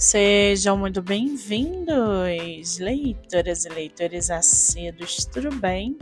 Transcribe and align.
Sejam 0.00 0.78
muito 0.78 1.02
bem-vindos, 1.02 2.78
leitoras 2.78 3.66
e 3.66 3.68
leitores 3.68 4.30
acedos, 4.30 5.26
tudo 5.26 5.54
bem? 5.54 5.94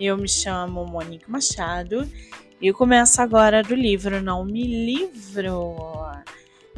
Eu 0.00 0.16
me 0.16 0.26
chamo 0.26 0.86
Monique 0.86 1.30
Machado 1.30 2.10
e 2.62 2.72
começo 2.72 3.20
agora 3.20 3.62
do 3.62 3.74
livro 3.74 4.22
Não 4.22 4.42
Me 4.42 4.86
Livro. 4.86 5.76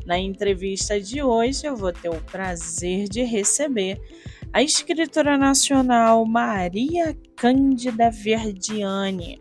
Na 0.05 0.18
entrevista 0.18 1.00
de 1.00 1.23
hoje 1.23 1.64
eu 1.64 1.77
vou 1.77 1.93
ter 1.93 2.09
o 2.09 2.21
prazer 2.23 3.09
de 3.09 3.22
receber 3.22 3.96
a 4.53 4.61
escritora 4.61 5.39
nacional 5.39 6.27
Maria 6.27 7.17
Cândida 7.36 8.11
Verdiane 8.11 9.40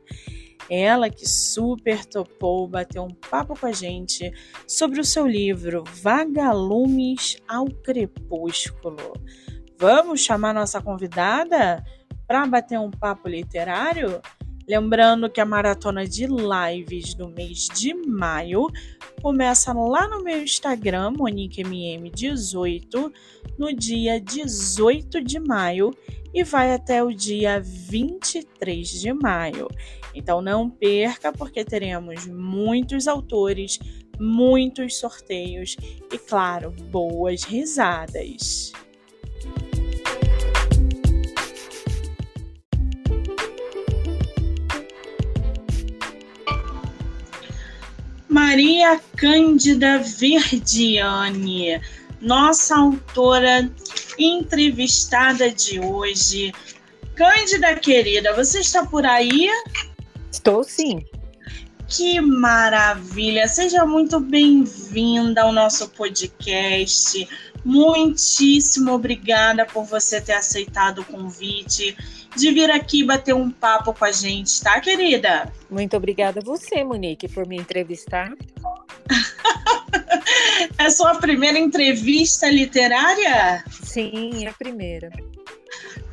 ela 0.69 1.09
que 1.09 1.27
super 1.27 2.05
topou 2.05 2.67
bater 2.67 2.99
um 2.99 3.09
papo 3.09 3.57
com 3.57 3.65
a 3.65 3.71
gente 3.71 4.31
sobre 4.67 4.99
o 4.99 5.05
seu 5.05 5.25
livro 5.25 5.83
Vagalumes 6.01 7.37
ao 7.47 7.65
Crepúsculo. 7.65 9.13
Vamos 9.79 10.21
chamar 10.21 10.53
nossa 10.53 10.81
convidada 10.81 11.83
para 12.27 12.45
bater 12.45 12.79
um 12.79 12.91
papo 12.91 13.29
literário? 13.29 14.21
Lembrando 14.67 15.29
que 15.29 15.39
a 15.39 15.45
maratona 15.45 16.05
de 16.05 16.27
lives 16.27 17.13
do 17.13 17.29
mês 17.29 17.69
de 17.73 17.93
maio 17.93 18.67
começa 19.21 19.71
lá 19.71 20.09
no 20.09 20.21
meu 20.21 20.43
Instagram, 20.43 21.13
MoniqueMM18, 21.13 23.13
no 23.57 23.73
dia 23.73 24.19
18 24.19 25.23
de 25.23 25.39
maio 25.39 25.91
e 26.33 26.43
vai 26.43 26.73
até 26.73 27.01
o 27.01 27.13
dia 27.13 27.61
23 27.61 28.89
de 28.89 29.13
maio. 29.13 29.69
Então 30.17 30.41
não 30.41 30.67
perca, 30.67 31.31
porque 31.31 31.63
teremos 31.63 32.25
muitos 32.25 33.07
autores, 33.07 33.77
muitos 34.19 34.97
sorteios 34.97 35.77
e, 36.11 36.17
claro, 36.17 36.71
boas 36.89 37.43
risadas. 37.43 38.71
Maria 48.27 48.99
Cândida 49.15 49.99
Verdiane, 49.99 51.79
nossa 52.19 52.75
autora 52.75 53.71
entrevistada 54.17 55.51
de 55.51 55.79
hoje. 55.79 56.51
Cândida 57.13 57.75
querida, 57.75 58.35
você 58.35 58.59
está 58.59 58.85
por 58.85 59.05
aí? 59.05 59.49
Estou 60.31 60.63
sim. 60.63 61.05
Que 61.87 62.19
maravilha! 62.19 63.47
Seja 63.47 63.85
muito 63.85 64.19
bem-vinda 64.19 65.43
ao 65.43 65.53
nosso 65.53 65.87
podcast. 65.89 67.27
Muitíssimo 67.63 68.91
obrigada 68.91 69.65
por 69.65 69.85
você 69.85 70.19
ter 70.19 70.33
aceitado 70.33 70.99
o 70.99 71.05
convite 71.05 71.95
de 72.35 72.51
vir 72.51 72.69
aqui 72.69 73.03
bater 73.03 73.33
um 73.33 73.49
papo 73.49 73.93
com 73.93 74.05
a 74.05 74.11
gente, 74.11 74.61
tá, 74.61 74.79
querida? 74.79 75.51
Muito 75.69 75.95
obrigada 75.95 76.39
a 76.39 76.43
você, 76.43 76.83
Monique, 76.83 77.27
por 77.27 77.47
me 77.47 77.57
entrevistar. 77.57 78.31
é 80.77 80.89
sua 80.89 81.15
primeira 81.15 81.57
entrevista 81.57 82.49
literária? 82.49 83.63
Sim, 83.69 84.45
é 84.45 84.49
a 84.49 84.53
primeira. 84.53 85.09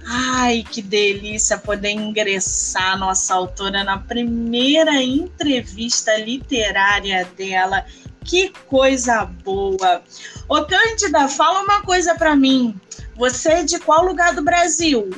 Ai, 0.07 0.65
que 0.71 0.83
delícia 0.83 1.57
poder 1.57 1.91
ingressar 1.91 2.99
nossa 2.99 3.35
autora 3.35 3.83
na 3.83 3.99
primeira 3.99 5.03
entrevista 5.03 6.17
literária 6.19 7.25
dela. 7.37 7.85
Que 8.25 8.51
coisa 8.67 9.25
boa. 9.25 10.03
Ô 10.49 10.65
Cândida, 10.65 11.29
fala 11.29 11.63
uma 11.63 11.83
coisa 11.83 12.15
para 12.15 12.37
mim. 12.37 12.79
Você 13.17 13.49
é 13.51 13.63
de 13.63 13.79
qual 13.79 14.05
lugar 14.05 14.35
do 14.35 14.43
Brasil? 14.43 15.11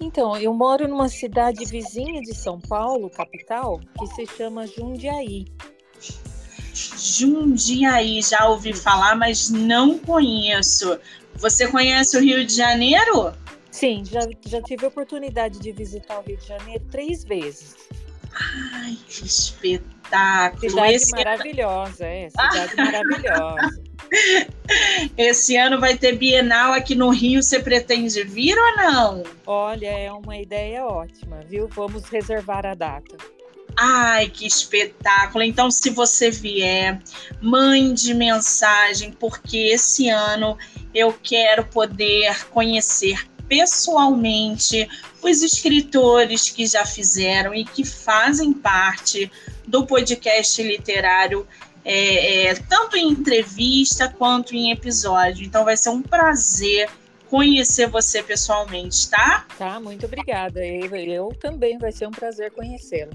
Então, 0.00 0.36
eu 0.36 0.52
moro 0.52 0.88
numa 0.88 1.08
cidade 1.08 1.64
vizinha 1.64 2.20
de 2.20 2.34
São 2.34 2.60
Paulo, 2.60 3.08
capital, 3.10 3.80
que 3.98 4.06
se 4.08 4.26
chama 4.36 4.66
Jundiaí. 4.66 5.46
Jundiaí, 6.74 8.20
já 8.20 8.46
ouvi 8.48 8.72
falar, 8.74 9.16
mas 9.16 9.48
não 9.50 9.98
conheço. 9.98 10.98
Você 11.36 11.68
conhece 11.68 12.16
o 12.16 12.20
Rio 12.20 12.44
de 12.44 12.54
Janeiro? 12.54 13.32
Sim, 13.74 14.04
já, 14.04 14.20
já 14.46 14.62
tive 14.62 14.84
a 14.84 14.88
oportunidade 14.88 15.58
de 15.58 15.72
visitar 15.72 16.20
o 16.20 16.22
Rio 16.22 16.36
de 16.36 16.46
Janeiro 16.46 16.84
três 16.92 17.24
vezes. 17.24 17.74
Ai, 18.72 18.96
que 19.08 19.26
espetáculo! 19.26 20.70
Cidade 20.70 20.94
Esse 20.94 21.10
maravilhosa, 21.10 22.06
é, 22.06 22.30
cidade 22.30 22.76
maravilhosa. 22.76 23.82
Esse 25.18 25.56
ano 25.56 25.80
vai 25.80 25.98
ter 25.98 26.16
Bienal 26.16 26.72
aqui 26.72 26.94
no 26.94 27.10
Rio, 27.10 27.42
você 27.42 27.58
pretende 27.58 28.22
vir 28.22 28.56
ou 28.56 28.76
não? 28.76 29.24
Olha, 29.44 29.88
é 29.88 30.12
uma 30.12 30.38
ideia 30.38 30.86
ótima, 30.86 31.40
viu? 31.40 31.66
Vamos 31.66 32.04
reservar 32.04 32.64
a 32.64 32.74
data. 32.74 33.16
Ai, 33.76 34.28
que 34.28 34.46
espetáculo! 34.46 35.42
Então, 35.42 35.68
se 35.68 35.90
você 35.90 36.30
vier, 36.30 37.02
mande 37.42 38.14
mensagem, 38.14 39.10
porque 39.10 39.56
esse 39.56 40.08
ano 40.08 40.56
eu 40.94 41.12
quero 41.12 41.66
poder 41.66 42.46
conhecer 42.50 43.33
pessoalmente 43.48 44.88
os 45.22 45.42
escritores 45.42 46.50
que 46.50 46.66
já 46.66 46.84
fizeram 46.84 47.54
e 47.54 47.64
que 47.64 47.84
fazem 47.84 48.52
parte 48.52 49.30
do 49.66 49.86
podcast 49.86 50.62
literário, 50.62 51.46
é, 51.84 52.46
é, 52.46 52.54
tanto 52.54 52.96
em 52.96 53.08
entrevista 53.08 54.08
quanto 54.08 54.54
em 54.54 54.70
episódio. 54.70 55.44
Então 55.44 55.64
vai 55.64 55.76
ser 55.76 55.90
um 55.90 56.02
prazer 56.02 56.88
conhecer 57.28 57.88
você 57.88 58.22
pessoalmente, 58.22 59.08
tá? 59.08 59.46
Tá, 59.58 59.80
muito 59.80 60.06
obrigada. 60.06 60.64
Eu, 60.64 60.94
eu 60.94 61.36
também 61.40 61.78
vai 61.78 61.90
ser 61.90 62.06
um 62.06 62.12
prazer 62.12 62.52
conhecê-lo. 62.52 63.12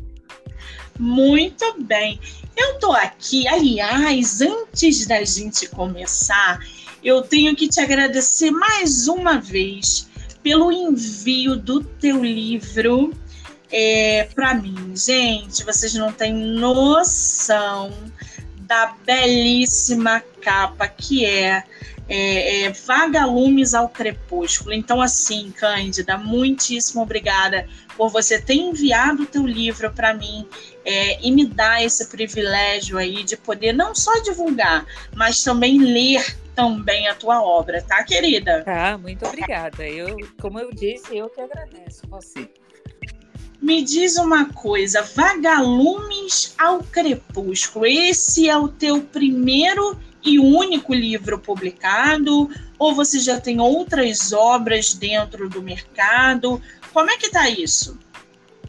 Muito 0.99 1.81
bem. 1.81 2.19
Eu 2.57 2.77
tô 2.79 2.91
aqui, 2.91 3.47
aliás, 3.47 4.41
antes 4.41 5.07
da 5.07 5.23
gente 5.23 5.69
começar, 5.69 6.59
eu 7.01 7.21
tenho 7.21 7.55
que 7.55 7.69
te 7.69 7.79
agradecer 7.79 8.51
mais 8.51 9.07
uma 9.07 9.39
vez 9.39 10.08
pelo 10.49 10.71
envio 10.71 11.55
do 11.55 11.83
teu 11.83 12.25
livro 12.25 13.13
é, 13.71 14.27
para 14.33 14.55
mim. 14.55 14.95
Gente, 14.95 15.63
vocês 15.63 15.93
não 15.93 16.11
têm 16.11 16.33
noção 16.33 17.93
da 18.61 18.95
belíssima 19.05 20.23
capa 20.41 20.87
que 20.87 21.23
é, 21.23 21.63
é, 22.09 22.63
é 22.63 22.71
Vagalumes 22.71 23.73
ao 23.73 23.87
Crepúsculo. 23.87 24.73
Então, 24.73 25.01
assim, 25.01 25.51
Cândida, 25.51 26.17
muitíssimo 26.17 27.03
obrigada 27.03 27.67
por 27.95 28.09
você 28.09 28.41
ter 28.41 28.55
enviado 28.55 29.23
o 29.23 29.25
teu 29.27 29.45
livro 29.45 29.91
para 29.91 30.13
mim 30.13 30.47
é, 30.83 31.21
e 31.21 31.31
me 31.31 31.45
dar 31.45 31.83
esse 31.83 32.09
privilégio 32.09 32.97
aí 32.97 33.23
de 33.23 33.37
poder 33.37 33.73
não 33.73 33.93
só 33.93 34.19
divulgar, 34.21 34.85
mas 35.15 35.43
também 35.43 35.77
ler 35.79 36.25
também 36.55 37.07
a 37.07 37.15
tua 37.15 37.41
obra, 37.41 37.81
tá, 37.81 38.03
querida? 38.03 38.63
Tá, 38.63 38.97
muito 38.97 39.25
obrigada. 39.25 39.87
Eu, 39.87 40.17
como 40.41 40.59
eu 40.59 40.73
disse, 40.73 41.15
eu 41.15 41.29
que 41.29 41.39
agradeço 41.39 42.01
você. 42.09 42.49
Me 43.61 43.81
diz 43.81 44.17
uma 44.17 44.53
coisa, 44.53 45.01
Vagalumes 45.01 46.55
ao 46.57 46.79
Crepúsculo, 46.79 47.85
esse 47.85 48.49
é 48.49 48.57
o 48.57 48.67
teu 48.69 49.01
primeiro 49.01 49.97
e 50.23 50.39
único 50.39 50.93
livro 50.93 51.39
publicado? 51.39 52.49
Ou 52.77 52.93
você 52.93 53.19
já 53.19 53.39
tem 53.39 53.59
outras 53.59 54.31
obras 54.31 54.93
dentro 54.93 55.49
do 55.49 55.61
mercado? 55.61 56.61
Como 56.93 57.09
é 57.09 57.17
que 57.17 57.29
tá 57.29 57.49
isso? 57.49 57.97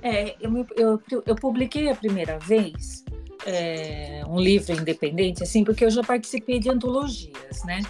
É, 0.02 0.34
eu, 0.40 0.66
eu, 0.76 1.02
eu 1.26 1.36
publiquei 1.36 1.90
a 1.90 1.94
primeira 1.94 2.38
vez 2.38 3.04
é, 3.44 4.22
um 4.28 4.38
livro 4.40 4.72
independente, 4.72 5.42
assim, 5.42 5.64
porque 5.64 5.84
eu 5.84 5.90
já 5.90 6.02
participei 6.02 6.58
de 6.58 6.70
antologias, 6.70 7.64
né? 7.64 7.82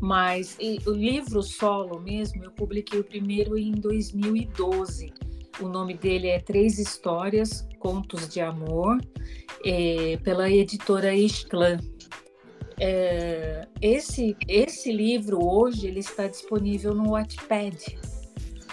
Mas 0.00 0.56
e, 0.60 0.80
o 0.86 0.90
livro 0.90 1.42
solo 1.42 2.00
mesmo, 2.00 2.44
eu 2.44 2.50
publiquei 2.50 2.98
o 2.98 3.04
primeiro 3.04 3.56
em 3.56 3.72
2012. 3.72 5.12
O 5.60 5.68
nome 5.68 5.94
dele 5.94 6.28
é 6.28 6.40
Três 6.40 6.78
Histórias, 6.78 7.66
Contos 7.78 8.28
de 8.28 8.40
Amor, 8.40 8.98
é, 9.64 10.18
pela 10.24 10.50
editora 10.50 11.14
Exclã. 11.14 11.78
É, 12.84 13.68
esse, 13.80 14.36
esse 14.48 14.90
livro 14.90 15.38
hoje 15.40 15.86
ele 15.86 16.00
está 16.00 16.26
disponível 16.26 16.92
no 16.92 17.10
Wattpad. 17.12 17.96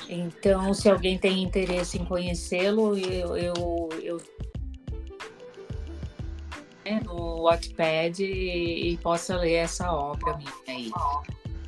Então, 0.10 0.74
se 0.74 0.90
alguém 0.90 1.20
tem 1.20 1.44
interesse 1.44 2.00
em 2.00 2.06
conhecê-lo, 2.06 2.98
eu, 2.98 3.38
eu, 3.38 3.90
eu 4.02 4.18
né, 6.84 7.00
no 7.06 7.44
Wattpad 7.44 8.24
e, 8.24 8.94
e 8.94 8.98
possa 8.98 9.38
ler 9.38 9.54
essa 9.54 9.94
obra 9.94 10.36
minha 10.38 10.52
aí. 10.68 10.92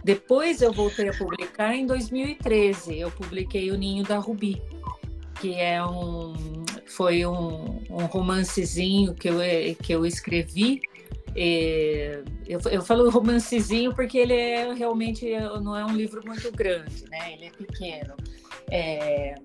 Depois 0.03 0.63
eu 0.63 0.73
voltei 0.73 1.09
a 1.09 1.13
publicar 1.13 1.75
em 1.75 1.85
2013. 1.85 2.97
Eu 2.97 3.11
publiquei 3.11 3.69
O 3.69 3.77
Ninho 3.77 4.03
da 4.03 4.17
Rubi, 4.17 4.59
que 5.39 5.53
é 5.53 5.85
um 5.85 6.33
foi 6.88 7.23
um, 7.23 7.83
um 7.88 8.05
romancezinho 8.07 9.13
que 9.13 9.29
eu, 9.29 9.38
que 9.81 9.93
eu 9.93 10.07
escrevi 10.07 10.81
E 11.35 12.23
eu, 12.47 12.59
eu 12.69 12.81
falo 12.81 13.09
romancezinho 13.09 13.93
porque 13.93 14.17
ele 14.17 14.33
é 14.33 14.73
realmente 14.73 15.25
não 15.61 15.75
é 15.75 15.85
um 15.85 15.95
livro 15.95 16.21
muito 16.25 16.51
grande, 16.51 17.05
né? 17.09 17.33
Ele 17.33 17.45
é 17.45 17.51
pequeno. 17.51 18.15
É, 18.69 19.35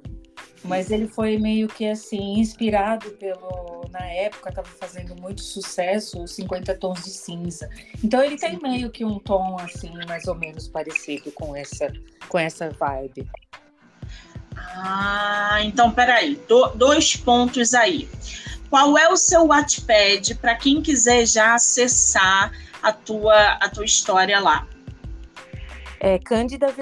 mas 0.64 0.90
ele 0.90 1.06
foi 1.06 1.38
meio 1.38 1.68
que 1.68 1.86
assim 1.86 2.40
inspirado 2.40 3.10
pelo 3.12 3.84
na 3.90 4.04
época 4.06 4.50
estava 4.50 4.68
fazendo 4.68 5.14
muito 5.20 5.40
sucesso 5.40 6.22
os 6.22 6.34
50 6.34 6.74
tons 6.76 7.04
de 7.04 7.10
cinza. 7.10 7.68
Então 8.02 8.22
ele 8.22 8.36
tem 8.36 8.58
meio 8.60 8.90
que 8.90 9.04
um 9.04 9.18
tom 9.18 9.56
assim 9.60 9.92
mais 10.08 10.26
ou 10.26 10.34
menos 10.34 10.68
parecido 10.68 11.30
com 11.32 11.54
essa 11.54 11.92
com 12.28 12.38
essa 12.38 12.70
vibe. 12.70 13.28
Ah 14.56 15.58
então 15.62 15.92
peraí. 15.92 16.34
Do, 16.48 16.68
dois 16.70 17.14
pontos 17.16 17.72
aí 17.72 18.08
qual 18.68 18.96
é 18.96 19.08
o 19.08 19.16
seu 19.16 19.46
Wattpad 19.46 20.34
para 20.36 20.54
quem 20.54 20.82
quiser 20.82 21.26
já 21.26 21.54
acessar 21.54 22.52
a 22.82 22.92
tua 22.92 23.52
a 23.60 23.68
tua 23.68 23.84
história 23.84 24.38
lá 24.40 24.66
é 26.00 26.18
Cândida 26.18 26.72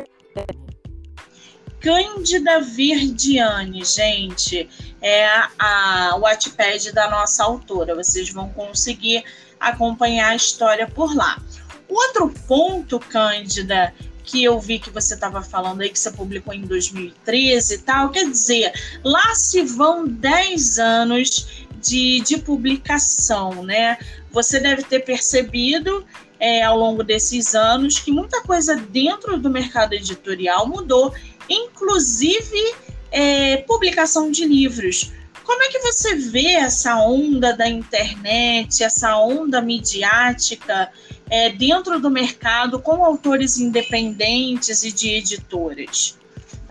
Cândida 1.85 2.63
Verdiane, 2.63 3.85
gente, 3.85 4.67
é 5.03 5.27
a, 5.59 6.15
o 6.17 6.21
Wattpad 6.21 6.93
da 6.93 7.11
nossa 7.11 7.45
autora. 7.45 7.95
Vocês 7.95 8.31
vão 8.31 8.49
conseguir 8.49 9.23
acompanhar 9.61 10.31
a 10.31 10.35
história 10.35 10.89
por 10.89 11.15
lá. 11.15 11.39
Outro 11.87 12.33
ponto, 12.49 12.99
Cândida, 12.99 13.93
que 14.25 14.43
eu 14.43 14.59
vi 14.59 14.79
que 14.79 14.89
você 14.89 15.13
estava 15.13 15.43
falando 15.43 15.83
aí, 15.83 15.91
que 15.91 15.99
você 15.99 16.11
publicou 16.11 16.55
em 16.55 16.63
2013 16.63 17.75
e 17.75 17.79
tal, 17.79 18.11
quer 18.11 18.31
dizer, 18.31 18.73
lá 19.05 19.35
se 19.35 19.63
vão 19.63 20.09
10 20.09 20.79
anos 20.79 21.64
de, 21.85 22.21
de 22.21 22.39
publicação, 22.39 23.63
né? 23.63 23.99
Você 24.31 24.59
deve 24.59 24.83
ter 24.83 25.01
percebido 25.01 26.05
é, 26.41 26.63
ao 26.63 26.77
longo 26.79 27.03
desses 27.03 27.55
anos 27.55 27.99
que 27.99 28.11
muita 28.11 28.43
coisa 28.43 28.77
dentro 28.77 29.39
do 29.39 29.49
mercado 29.51 29.93
editorial 29.93 30.67
mudou 30.67 31.15
inclusive 31.49 32.75
é, 33.11 33.59
publicação 33.59 34.31
de 34.31 34.45
livros. 34.45 35.13
Como 35.45 35.63
é 35.63 35.69
que 35.69 35.79
você 35.79 36.15
vê 36.15 36.53
essa 36.53 36.97
onda 36.97 37.53
da 37.53 37.69
internet, 37.69 38.83
essa 38.83 39.19
onda 39.19 39.61
midiática 39.61 40.91
é, 41.29 41.51
dentro 41.51 42.01
do 42.01 42.11
mercado 42.11 42.81
com 42.81 43.05
autores 43.05 43.59
independentes 43.59 44.85
e 44.85 44.91
de 44.93 45.11
editoras? 45.11 46.19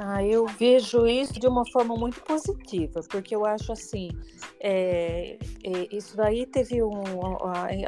Ah, 0.06 0.22
eu 0.22 0.46
vejo 0.46 1.08
isso 1.08 1.40
de 1.40 1.48
uma 1.48 1.66
forma 1.72 1.96
muito 1.96 2.20
positiva, 2.24 3.00
porque 3.10 3.34
eu 3.34 3.46
acho 3.46 3.72
assim, 3.72 4.10
é, 4.60 5.38
é, 5.64 5.96
isso 5.96 6.18
daí 6.18 6.46
teve 6.46 6.84
um, 6.84 7.04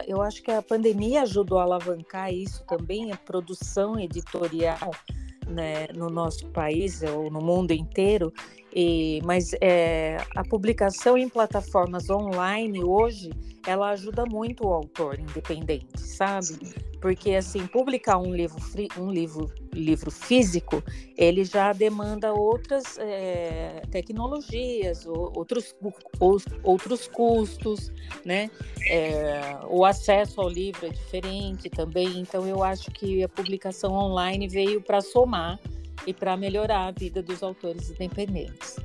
eu 0.07 0.21
acho 0.21 0.41
que 0.41 0.49
a 0.49 0.61
pandemia 0.61 1.23
ajudou 1.23 1.59
a 1.59 1.63
alavancar 1.63 2.33
isso 2.33 2.63
também, 2.69 3.11
a 3.11 3.17
produção 3.17 3.99
editorial 3.99 4.91
né, 5.45 5.87
no 5.93 6.09
nosso 6.09 6.47
país 6.51 7.03
ou 7.03 7.29
no 7.29 7.41
mundo 7.41 7.71
inteiro, 7.71 8.31
e, 8.73 9.19
mas 9.25 9.51
é, 9.59 10.15
a 10.37 10.43
publicação 10.45 11.17
em 11.17 11.27
plataformas 11.27 12.09
online 12.09 12.81
hoje 12.81 13.29
ela 13.65 13.89
ajuda 13.89 14.25
muito 14.25 14.67
o 14.67 14.73
autor 14.73 15.19
independente, 15.19 15.99
sabe? 15.99 16.57
Porque 17.01 17.31
assim 17.35 17.67
publicar 17.67 18.17
um 18.17 18.33
livro 18.33 18.57
um 18.97 19.11
livro 19.11 19.51
livro 19.73 20.09
físico 20.09 20.81
ele 21.17 21.43
já 21.43 21.73
demanda 21.73 22.33
outras 22.33 22.97
é, 22.97 23.81
tecnologias, 23.91 25.05
outros 25.05 25.75
outros 26.63 27.07
custos, 27.07 27.91
né? 28.23 28.49
É, 28.89 29.59
o 29.69 29.85
acesso 29.85 30.41
ao 30.41 30.49
livro 30.49 30.85
é 30.85 30.89
diferente 30.89 31.69
também. 31.69 32.19
Então 32.19 32.47
eu 32.47 32.63
acho 32.63 32.89
que 32.91 33.23
a 33.23 33.29
publicação 33.29 33.93
online 33.93 34.47
veio 34.47 34.81
para 34.81 35.01
somar 35.01 35.59
e 36.07 36.13
para 36.13 36.37
melhorar 36.37 36.87
a 36.87 36.91
vida 36.91 37.21
dos 37.21 37.41
autores 37.41 37.89
independentes. 37.89 38.77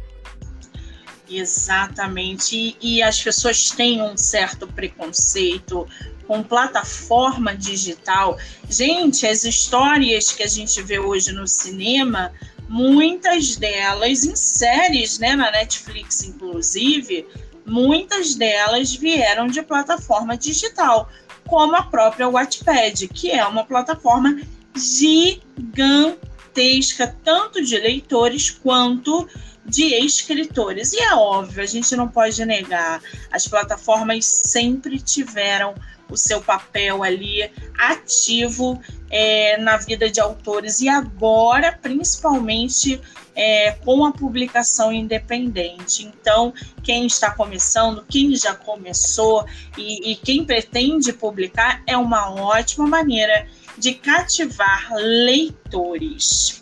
Exatamente. 1.30 2.56
E, 2.56 2.76
e, 2.80 3.02
as 3.02 3.22
pessoas 3.22 3.70
têm 3.70 4.02
um 4.02 4.16
certo 4.16 4.66
preconceito 4.66 5.86
com 6.26 6.42
plataforma 6.42 7.54
digital. 7.54 8.36
Gente, 8.68 9.24
as 9.26 9.44
histórias 9.44 10.32
que 10.32 10.42
a 10.42 10.48
gente 10.48 10.82
vê 10.82 10.98
hoje 10.98 11.32
no 11.32 11.46
cinema, 11.46 12.32
muitas 12.68 13.56
delas 13.56 14.24
em 14.24 14.34
séries, 14.34 15.18
né, 15.18 15.36
na 15.36 15.50
Netflix 15.50 16.22
inclusive, 16.22 17.26
muitas 17.66 18.34
delas 18.34 18.94
vieram 18.94 19.46
de 19.46 19.60
plataforma 19.62 20.36
digital, 20.36 21.10
como 21.46 21.76
a 21.76 21.82
própria 21.82 22.28
Wattpad, 22.28 23.08
que 23.08 23.30
é 23.30 23.46
uma 23.46 23.64
plataforma 23.64 24.40
gigantesca, 24.76 27.16
tanto 27.24 27.62
de 27.62 27.76
leitores 27.76 28.50
quanto 28.50 29.28
de 29.64 29.84
escritores. 29.84 30.92
E 30.92 31.02
é 31.02 31.14
óbvio, 31.14 31.62
a 31.62 31.66
gente 31.66 31.94
não 31.96 32.08
pode 32.08 32.44
negar, 32.44 33.00
as 33.30 33.46
plataformas 33.46 34.24
sempre 34.24 35.00
tiveram 35.00 35.74
o 36.10 36.16
seu 36.16 36.40
papel 36.40 37.02
ali 37.02 37.50
ativo 37.78 38.80
é, 39.08 39.56
na 39.58 39.76
vida 39.76 40.10
de 40.10 40.20
autores 40.20 40.80
e 40.80 40.88
agora, 40.88 41.72
principalmente, 41.80 43.00
é, 43.34 43.72
com 43.72 44.04
a 44.04 44.12
publicação 44.12 44.92
independente. 44.92 46.04
Então, 46.04 46.52
quem 46.82 47.06
está 47.06 47.30
começando, 47.30 48.04
quem 48.08 48.34
já 48.34 48.54
começou 48.54 49.46
e, 49.78 50.12
e 50.12 50.16
quem 50.16 50.44
pretende 50.44 51.12
publicar 51.12 51.82
é 51.86 51.96
uma 51.96 52.30
ótima 52.32 52.86
maneira 52.86 53.46
de 53.78 53.94
cativar 53.94 54.92
leitores. 54.94 56.60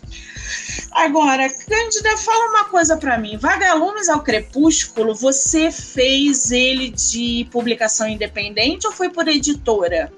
Agora, 0.91 1.47
Cândida, 1.49 2.17
fala 2.17 2.49
uma 2.49 2.65
coisa 2.65 2.97
para 2.97 3.17
mim. 3.17 3.37
Vagalumes 3.37 4.09
ao 4.09 4.21
Crepúsculo, 4.21 5.13
você 5.13 5.71
fez 5.71 6.51
ele 6.51 6.89
de 6.89 7.47
publicação 7.51 8.07
independente 8.07 8.87
ou 8.87 8.93
foi 8.93 9.09
por 9.09 9.27
editora? 9.27 10.11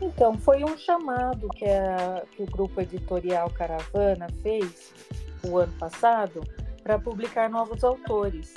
Então, 0.00 0.36
foi 0.38 0.62
um 0.62 0.76
chamado 0.76 1.48
que, 1.56 1.64
a, 1.64 2.22
que 2.32 2.42
o 2.42 2.46
grupo 2.46 2.80
editorial 2.80 3.48
Caravana 3.50 4.28
fez 4.42 4.92
o 5.42 5.56
ano 5.58 5.72
passado 5.78 6.42
para 6.82 6.98
publicar 6.98 7.48
novos 7.48 7.82
autores. 7.82 8.52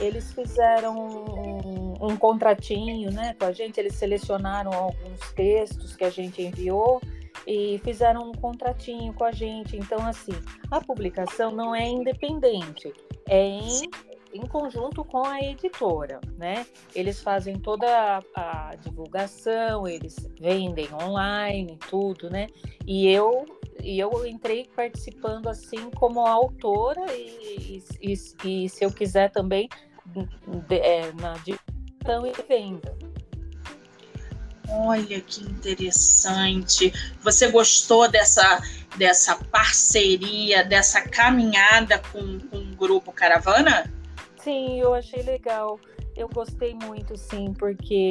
Eles 0.00 0.32
fizeram 0.32 0.96
um, 0.96 1.94
um, 2.00 2.16
contratinho 2.16 3.10
né, 3.10 3.34
com 3.38 3.46
a 3.46 3.52
gente, 3.52 3.78
eles 3.78 3.94
selecionaram 3.94 4.72
alguns 4.72 5.20
textos 5.34 5.96
que 5.96 6.04
a 6.04 6.10
gente 6.10 6.42
enviou 6.42 7.00
e 7.46 7.80
fizeram 7.84 8.28
um 8.28 8.32
contratinho 8.32 9.12
com 9.12 9.24
a 9.24 9.32
gente. 9.32 9.76
Então, 9.76 10.04
assim, 10.06 10.32
a 10.70 10.80
publicação 10.80 11.50
não 11.50 11.74
é 11.74 11.86
independente, 11.86 12.92
é 13.28 13.46
em, 13.46 13.90
em 14.32 14.46
conjunto 14.46 15.04
com 15.04 15.24
a 15.24 15.40
editora, 15.40 16.20
né? 16.36 16.66
Eles 16.94 17.22
fazem 17.22 17.58
toda 17.58 17.86
a, 17.86 18.22
a 18.34 18.74
divulgação, 18.76 19.86
eles 19.86 20.16
vendem 20.40 20.88
online, 20.94 21.78
tudo, 21.88 22.30
né? 22.30 22.46
E 22.86 23.08
eu 23.08 23.44
e 23.82 23.98
eu 23.98 24.26
entrei 24.26 24.66
participando 24.74 25.48
assim 25.48 25.90
como 25.90 26.26
autora 26.26 27.04
e, 27.14 27.82
e, 28.00 28.14
e, 28.44 28.68
se 28.68 28.84
eu 28.84 28.90
quiser 28.90 29.30
também 29.30 29.68
de, 30.68 30.76
é, 30.76 31.12
na 31.12 31.34
divulgação 31.34 32.26
e 32.26 32.32
venda. 32.48 33.13
Olha 34.68 35.20
que 35.20 35.42
interessante. 35.42 36.92
Você 37.22 37.48
gostou 37.50 38.08
dessa, 38.08 38.62
dessa 38.96 39.36
parceria, 39.36 40.64
dessa 40.64 41.02
caminhada 41.02 41.98
com, 42.12 42.38
com 42.40 42.58
o 42.58 42.76
grupo 42.76 43.12
Caravana? 43.12 43.92
Sim, 44.42 44.80
eu 44.80 44.94
achei 44.94 45.22
legal. 45.22 45.78
Eu 46.16 46.28
gostei 46.28 46.74
muito, 46.74 47.16
sim, 47.16 47.52
porque 47.52 48.10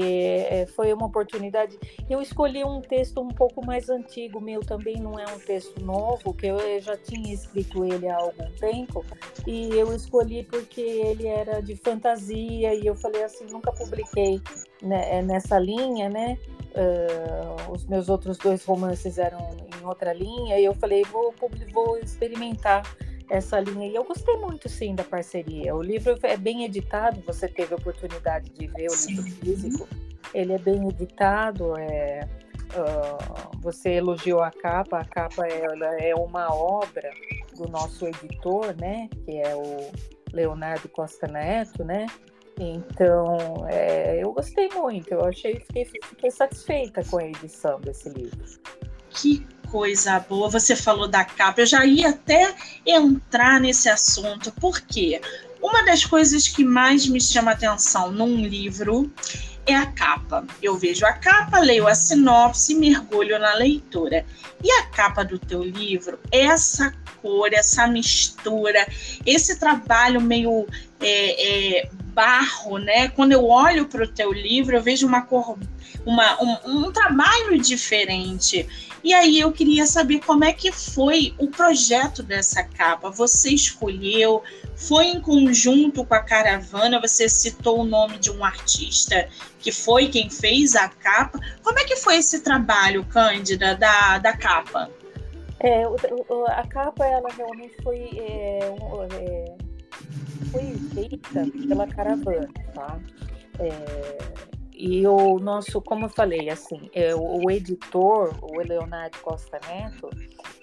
é, 0.49 0.65
foi 0.65 0.91
uma 0.91 1.05
oportunidade. 1.05 1.79
Eu 2.09 2.21
escolhi 2.21 2.63
um 2.63 2.81
texto 2.81 3.21
um 3.21 3.29
pouco 3.29 3.65
mais 3.65 3.89
antigo, 3.89 4.41
meu 4.41 4.61
também 4.61 4.97
não 4.97 5.17
é 5.17 5.25
um 5.25 5.39
texto 5.39 5.83
novo, 5.83 6.33
que 6.33 6.47
eu 6.47 6.57
já 6.81 6.97
tinha 6.97 7.33
escrito 7.33 7.85
ele 7.85 8.09
há 8.09 8.17
algum 8.17 8.49
tempo, 8.59 9.05
e 9.47 9.69
eu 9.69 9.93
escolhi 9.95 10.43
porque 10.43 10.81
ele 10.81 11.27
era 11.27 11.61
de 11.61 11.75
fantasia, 11.77 12.73
e 12.73 12.85
eu 12.85 12.95
falei 12.95 13.23
assim: 13.23 13.45
nunca 13.45 13.71
publiquei 13.71 14.41
né, 14.81 15.21
nessa 15.21 15.57
linha, 15.57 16.09
né? 16.09 16.37
Uh, 16.75 17.71
os 17.71 17.85
meus 17.85 18.09
outros 18.09 18.37
dois 18.37 18.65
romances 18.65 19.19
eram 19.19 19.55
em 19.79 19.85
outra 19.85 20.11
linha, 20.11 20.59
e 20.59 20.65
eu 20.65 20.73
falei: 20.73 21.03
vou, 21.03 21.33
vou 21.71 21.97
experimentar 21.97 22.83
essa 23.29 23.59
linha. 23.59 23.87
E 23.87 23.95
eu 23.95 24.03
gostei 24.03 24.37
muito, 24.37 24.69
sim, 24.69 24.95
da 24.95 25.03
parceria. 25.03 25.75
O 25.75 25.81
livro 25.81 26.17
é 26.23 26.37
bem 26.37 26.63
editado, 26.63 27.21
você 27.25 27.47
teve 27.47 27.73
a 27.73 27.77
oportunidade 27.77 28.49
de 28.49 28.67
ver 28.67 28.87
o 28.87 28.91
sim. 28.91 29.15
livro 29.15 29.31
físico. 29.31 29.87
Ele 30.33 30.53
é 30.53 30.57
bem 30.57 30.87
editado, 30.89 31.77
é, 31.77 32.27
uh, 32.73 33.57
você 33.59 33.91
elogiou 33.91 34.41
a 34.41 34.51
capa, 34.51 34.99
a 34.99 35.05
capa 35.05 35.45
ela 35.47 36.01
é 36.01 36.15
uma 36.15 36.53
obra 36.53 37.11
do 37.55 37.69
nosso 37.69 38.07
editor, 38.07 38.75
né, 38.75 39.09
que 39.25 39.37
é 39.39 39.55
o 39.55 39.91
Leonardo 40.33 40.89
Costa 40.89 41.27
Neto, 41.27 41.83
né, 41.83 42.07
Então, 42.59 43.67
é, 43.69 44.23
eu 44.23 44.31
gostei 44.33 44.69
muito, 44.69 45.11
eu 45.11 45.23
achei, 45.25 45.59
fiquei, 45.59 45.85
fiquei 45.85 46.31
satisfeita 46.31 47.03
com 47.03 47.17
a 47.17 47.25
edição 47.25 47.79
desse 47.79 48.09
livro. 48.09 48.43
Que 49.09 49.45
coisa 49.73 50.19
boa, 50.19 50.51
você 50.51 50.75
falou 50.75 51.07
da 51.07 51.25
capa, 51.25 51.61
eu 51.61 51.65
já 51.65 51.83
ia 51.83 52.09
até 52.09 52.53
entrar 52.85 53.59
nesse 53.59 53.89
assunto, 53.89 54.53
porque 54.61 55.19
uma 55.59 55.83
das 55.83 56.05
coisas 56.05 56.47
que 56.47 56.63
mais 56.63 57.07
me 57.07 57.19
chama 57.19 57.53
atenção 57.53 58.11
num 58.11 58.45
livro 58.45 59.11
é 59.65 59.73
a 59.73 59.87
capa. 59.87 60.45
Eu 60.61 60.77
vejo 60.77 61.07
a 61.07 61.13
capa, 61.13 61.57
leio 61.57 61.87
a 61.87 61.95
sinopse 61.95 62.75
mergulho 62.75 63.39
na 63.39 63.55
leitura. 63.55 64.23
E 64.63 64.69
a 64.69 64.85
capa 64.85 65.23
do 65.25 65.39
teu 65.39 65.63
livro, 65.63 66.19
essa 66.31 66.93
cor, 67.19 67.51
essa 67.51 67.87
mistura, 67.87 68.87
esse 69.25 69.57
trabalho 69.57 70.21
meio 70.21 70.67
é, 71.01 71.79
é, 71.79 71.89
barro, 72.13 72.77
né? 72.77 73.09
Quando 73.09 73.31
eu 73.31 73.45
olho 73.45 73.87
para 73.87 74.03
o 74.03 74.07
teu 74.07 74.31
livro, 74.31 74.75
eu 74.75 74.81
vejo 74.81 75.07
uma 75.07 75.21
cor, 75.21 75.57
uma, 76.05 76.41
um, 76.41 76.85
um 76.85 76.91
trabalho 76.91 77.59
diferente. 77.59 78.67
E 79.03 79.13
aí 79.13 79.39
eu 79.39 79.51
queria 79.51 79.85
saber 79.85 80.19
como 80.19 80.45
é 80.45 80.53
que 80.53 80.71
foi 80.71 81.33
o 81.37 81.47
projeto 81.47 82.23
dessa 82.23 82.63
capa. 82.63 83.09
Você 83.09 83.49
escolheu, 83.49 84.41
foi 84.75 85.07
em 85.07 85.19
conjunto 85.19 86.05
com 86.05 86.13
a 86.13 86.21
caravana, 86.21 87.01
você 87.01 87.27
citou 87.27 87.81
o 87.81 87.83
nome 87.83 88.17
de 88.17 88.31
um 88.31 88.43
artista 88.43 89.27
que 89.59 89.71
foi 89.71 90.07
quem 90.07 90.29
fez 90.29 90.75
a 90.75 90.87
capa. 90.87 91.39
Como 91.61 91.79
é 91.79 91.83
que 91.83 91.95
foi 91.97 92.17
esse 92.17 92.41
trabalho, 92.41 93.05
Cândida, 93.05 93.75
da, 93.75 94.17
da 94.19 94.37
capa? 94.37 94.89
É, 95.59 95.83
a 96.49 96.67
capa, 96.67 97.05
ela 97.05 97.29
realmente 97.29 97.73
foi, 97.81 98.09
é, 98.17 98.59
é, 99.13 99.55
foi 100.45 100.73
feita 100.93 101.45
pela 101.67 101.87
caravana, 101.87 102.49
tá? 102.73 102.99
É, 103.59 104.17
e 104.73 105.05
o 105.07 105.39
nosso, 105.39 105.81
como 105.81 106.05
eu 106.05 106.09
falei, 106.09 106.49
assim, 106.49 106.89
é, 106.93 107.13
o, 107.15 107.45
o 107.45 107.51
editor, 107.51 108.33
o 108.41 108.57
Leonardo 108.59 109.17
Costa 109.19 109.59
Neto, 109.67 110.09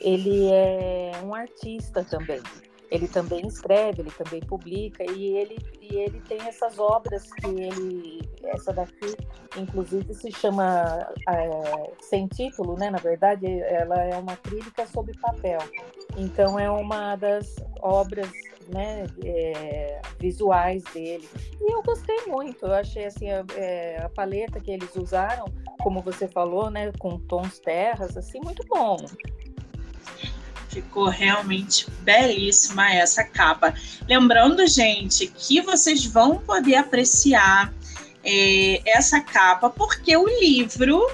ele 0.00 0.48
é 0.50 1.12
um 1.24 1.34
artista 1.34 2.04
também 2.04 2.42
ele 2.90 3.06
também 3.06 3.46
escreve, 3.46 4.02
ele 4.02 4.10
também 4.10 4.40
publica 4.40 5.04
e 5.10 5.36
ele 5.36 5.56
e 5.80 5.96
ele 5.96 6.20
tem 6.28 6.40
essas 6.42 6.78
obras 6.78 7.32
que 7.34 7.46
ele 7.46 8.20
essa 8.44 8.72
daqui 8.72 9.16
inclusive 9.56 10.12
se 10.14 10.30
chama 10.32 11.08
é, 11.28 11.92
sem 12.00 12.26
título, 12.26 12.76
né? 12.76 12.90
Na 12.90 12.98
verdade, 12.98 13.46
ela 13.46 14.02
é 14.02 14.16
uma 14.16 14.36
crítica 14.36 14.86
sobre 14.86 15.16
papel. 15.18 15.60
Então 16.16 16.58
é 16.58 16.70
uma 16.70 17.16
das 17.16 17.56
obras 17.80 18.30
né, 18.72 19.06
é, 19.24 20.00
visuais 20.18 20.82
dele. 20.94 21.28
E 21.60 21.72
eu 21.72 21.82
gostei 21.82 22.26
muito, 22.26 22.66
eu 22.66 22.74
achei 22.74 23.06
assim, 23.06 23.30
a, 23.30 23.44
é, 23.56 24.02
a, 24.02 24.08
paleta 24.08 24.60
que 24.60 24.70
eles 24.70 24.94
usaram, 24.96 25.46
como 25.82 26.00
você 26.00 26.28
falou, 26.28 26.70
né, 26.70 26.92
com 26.98 27.18
tons 27.18 27.58
terras, 27.58 28.16
assim, 28.16 28.40
muito 28.40 28.66
bom. 28.66 28.96
Ficou 30.68 31.08
realmente 31.08 31.90
belíssima 32.02 32.92
essa 32.92 33.24
capa. 33.24 33.74
Lembrando, 34.08 34.66
gente, 34.68 35.26
que 35.26 35.60
vocês 35.60 36.06
vão 36.06 36.38
poder 36.38 36.76
apreciar 36.76 37.74
é, 38.24 38.80
essa 38.86 39.20
capa, 39.20 39.68
porque 39.68 40.16
o 40.16 40.26
livro 40.38 41.10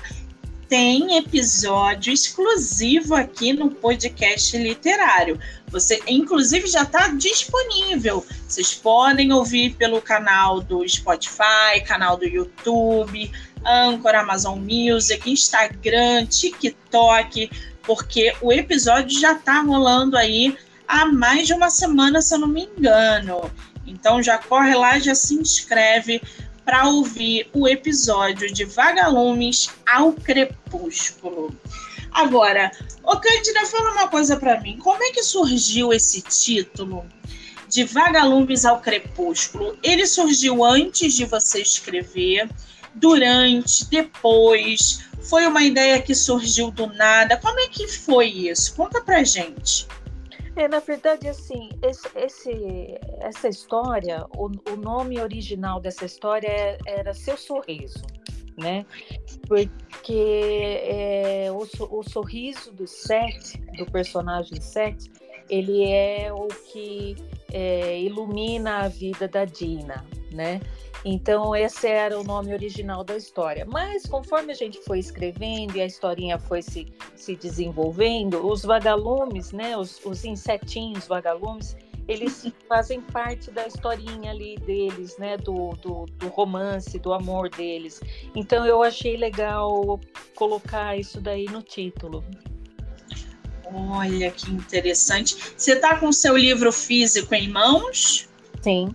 tem 0.69 1.17
episódio 1.17 2.13
exclusivo 2.13 3.15
aqui 3.15 3.53
no 3.53 3.71
podcast 3.71 4.57
literário. 4.57 5.39
Você, 5.81 6.03
inclusive, 6.07 6.67
já 6.67 6.83
está 6.83 7.09
disponível. 7.09 8.25
Vocês 8.49 8.75
podem 8.75 9.33
ouvir 9.33 9.75
pelo 9.75 10.01
canal 10.01 10.61
do 10.61 10.87
Spotify, 10.89 11.81
canal 11.87 12.17
do 12.17 12.25
YouTube, 12.25 13.31
Anchor, 13.65 14.15
Amazon 14.15 14.59
Music, 14.59 15.31
Instagram, 15.31 16.27
TikTok 16.27 17.51
porque 17.87 18.35
o 18.43 18.53
episódio 18.53 19.19
já 19.19 19.33
está 19.33 19.61
rolando 19.61 20.17
aí 20.19 20.59
há 20.87 21.07
mais 21.07 21.47
de 21.47 21.55
uma 21.55 21.71
semana, 21.71 22.21
se 22.21 22.35
eu 22.35 22.39
não 22.39 22.49
me 22.49 22.65
engano. 22.65 23.51
Então 23.87 24.23
já 24.23 24.37
corre 24.37 24.75
lá, 24.75 24.99
já 24.99 25.15
se 25.15 25.35
inscreve 25.35 26.21
para 26.65 26.89
ouvir 26.89 27.49
o 27.55 27.69
episódio 27.69 28.53
de 28.53 28.65
Vagalumes 28.65 29.71
ao 29.87 30.13
Crepúsculo. 30.13 31.55
Agora, 32.17 32.71
ô 33.03 33.21
Cândida, 33.21 33.67
fala 33.67 33.93
uma 33.93 34.09
coisa 34.09 34.39
para 34.39 34.59
mim. 34.59 34.79
Como 34.79 35.05
é 35.05 35.11
que 35.11 35.23
surgiu 35.23 35.93
esse 35.93 36.23
título 36.23 37.05
de 37.69 37.85
Vagalumes 37.85 38.65
ao 38.65 38.81
Crepúsculo? 38.81 39.77
Ele 39.83 40.07
surgiu 40.07 40.65
antes 40.65 41.13
de 41.13 41.27
você 41.27 41.61
escrever, 41.61 42.49
durante, 42.95 43.85
depois? 43.91 45.05
Foi 45.29 45.47
uma 45.47 45.63
ideia 45.63 46.01
que 46.01 46.15
surgiu 46.15 46.71
do 46.71 46.87
nada? 46.87 47.37
Como 47.37 47.61
é 47.61 47.69
que 47.69 47.87
foi 47.87 48.29
isso? 48.29 48.75
Conta 48.75 49.03
pra 49.03 49.23
gente. 49.23 49.87
É, 50.57 50.67
na 50.67 50.81
verdade, 50.81 51.29
assim, 51.29 51.69
esse, 51.83 52.09
esse, 52.17 52.99
essa 53.21 53.47
história, 53.47 54.25
o, 54.35 54.47
o, 54.73 54.77
nome 54.77 55.21
original 55.21 55.81
dessa 55.81 56.07
história 56.07 56.49
é, 56.49 56.79
era 56.87 57.13
Seu 57.13 57.37
Sorriso, 57.37 58.03
né? 58.57 58.87
Porque 59.47 60.81
é, 60.83 61.49
o, 61.51 61.99
o 61.99 62.03
sorriso 62.03 62.73
do 62.73 62.87
Seth, 62.87 63.59
do 63.77 63.87
personagem 63.87 64.61
Seth, 64.61 65.11
ele 65.49 65.85
é 65.91 66.33
o 66.33 66.49
que 66.49 67.17
é, 67.53 68.01
ilumina 68.01 68.79
a 68.79 68.89
vida 68.89 69.29
da 69.29 69.45
Dina, 69.45 70.05
né? 70.33 70.61
Então, 71.09 71.55
esse 71.55 71.87
era 71.87 72.19
o 72.19 72.25
nome 72.25 72.53
original 72.53 73.05
da 73.05 73.17
história. 73.17 73.65
Mas, 73.65 74.07
conforme 74.07 74.51
a 74.51 74.57
gente 74.57 74.81
foi 74.81 74.99
escrevendo 74.99 75.77
e 75.77 75.81
a 75.81 75.87
historinha 75.87 76.37
foi 76.37 76.63
se, 76.63 76.93
se 77.15 77.37
desenvolvendo, 77.37 78.45
os 78.45 78.65
vagalumes, 78.65 79.53
né, 79.53 79.77
os, 79.77 80.05
os 80.05 80.25
insetinhos 80.25 81.07
vagalumes, 81.07 81.77
eles 82.09 82.47
fazem 82.69 83.01
parte 83.01 83.51
da 83.51 83.67
historinha 83.67 84.31
ali 84.31 84.57
deles, 84.59 85.17
né, 85.19 85.37
do, 85.37 85.71
do, 85.83 86.07
do, 86.19 86.29
romance, 86.29 86.99
do 86.99 87.13
amor 87.13 87.49
deles. 87.51 88.01
Então, 88.35 88.65
eu 88.65 88.83
achei 88.83 89.17
legal 89.17 90.01
colocar 90.35 90.97
isso 90.99 91.21
daí 91.21 91.47
no 91.47 91.63
título. 91.63 92.25
Olha 93.65 94.31
que 94.31 94.51
interessante. 94.51 95.37
Você 95.57 95.73
está 95.73 95.97
com 95.97 96.09
o 96.09 96.13
seu 96.13 96.37
livro 96.37 96.71
físico 96.71 97.35
em 97.35 97.49
mãos? 97.49 98.29
Sim 98.63 98.95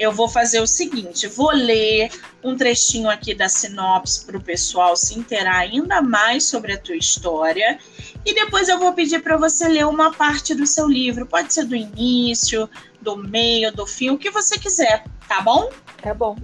eu 0.00 0.10
vou 0.10 0.26
fazer 0.26 0.60
o 0.60 0.66
seguinte: 0.66 1.28
vou 1.28 1.50
ler 1.50 2.10
um 2.42 2.56
trechinho 2.56 3.10
aqui 3.10 3.34
da 3.34 3.50
sinopse 3.50 4.24
para 4.24 4.38
o 4.38 4.42
pessoal 4.42 4.96
se 4.96 5.16
inteirar 5.16 5.58
ainda 5.58 6.00
mais 6.00 6.44
sobre 6.44 6.72
a 6.72 6.78
tua 6.78 6.96
história. 6.96 7.78
E 8.24 8.34
depois 8.34 8.70
eu 8.70 8.78
vou 8.78 8.94
pedir 8.94 9.22
para 9.22 9.36
você 9.36 9.68
ler 9.68 9.86
uma 9.86 10.10
parte 10.10 10.54
do 10.54 10.66
seu 10.66 10.88
livro. 10.88 11.26
Pode 11.26 11.52
ser 11.52 11.66
do 11.66 11.76
início, 11.76 12.68
do 12.98 13.14
meio, 13.14 13.70
do 13.70 13.86
fim, 13.86 14.08
o 14.08 14.16
que 14.16 14.30
você 14.30 14.58
quiser, 14.58 15.04
tá 15.28 15.42
bom? 15.42 15.70
Tá 16.02 16.14
bom. 16.14 16.34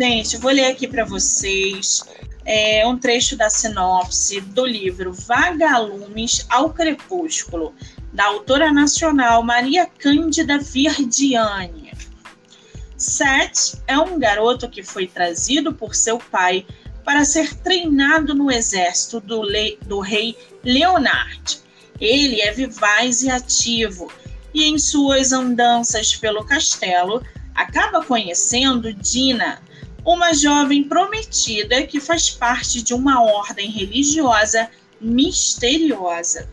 Gente, 0.00 0.38
vou 0.38 0.50
ler 0.50 0.66
aqui 0.66 0.88
para 0.88 1.04
vocês 1.04 2.04
é, 2.46 2.86
um 2.86 2.96
trecho 2.96 3.36
da 3.36 3.50
sinopse 3.50 4.40
do 4.40 4.64
livro 4.64 5.12
Vagalumes 5.12 6.46
ao 6.48 6.70
Crepúsculo, 6.70 7.74
da 8.10 8.24
autora 8.24 8.72
nacional 8.72 9.42
Maria 9.42 9.86
Cândida 9.86 10.58
Virdiane. 10.58 11.79
Seth 13.00 13.80
é 13.86 13.98
um 13.98 14.18
garoto 14.18 14.68
que 14.68 14.82
foi 14.82 15.06
trazido 15.06 15.72
por 15.72 15.94
seu 15.94 16.18
pai 16.18 16.66
para 17.02 17.24
ser 17.24 17.54
treinado 17.54 18.34
no 18.34 18.50
exército 18.50 19.20
do, 19.20 19.42
do 19.86 20.00
rei 20.00 20.36
Leonard. 20.62 21.60
Ele 21.98 22.42
é 22.42 22.52
vivaz 22.52 23.22
e 23.22 23.30
ativo, 23.30 24.12
e 24.52 24.64
em 24.64 24.78
suas 24.78 25.32
andanças 25.32 26.14
pelo 26.14 26.44
castelo, 26.44 27.24
acaba 27.54 28.04
conhecendo 28.04 28.92
Dina, 28.92 29.62
uma 30.04 30.34
jovem 30.34 30.84
prometida 30.84 31.86
que 31.86 32.00
faz 32.00 32.28
parte 32.28 32.82
de 32.82 32.92
uma 32.92 33.22
ordem 33.22 33.70
religiosa 33.70 34.68
misteriosa. 35.00 36.50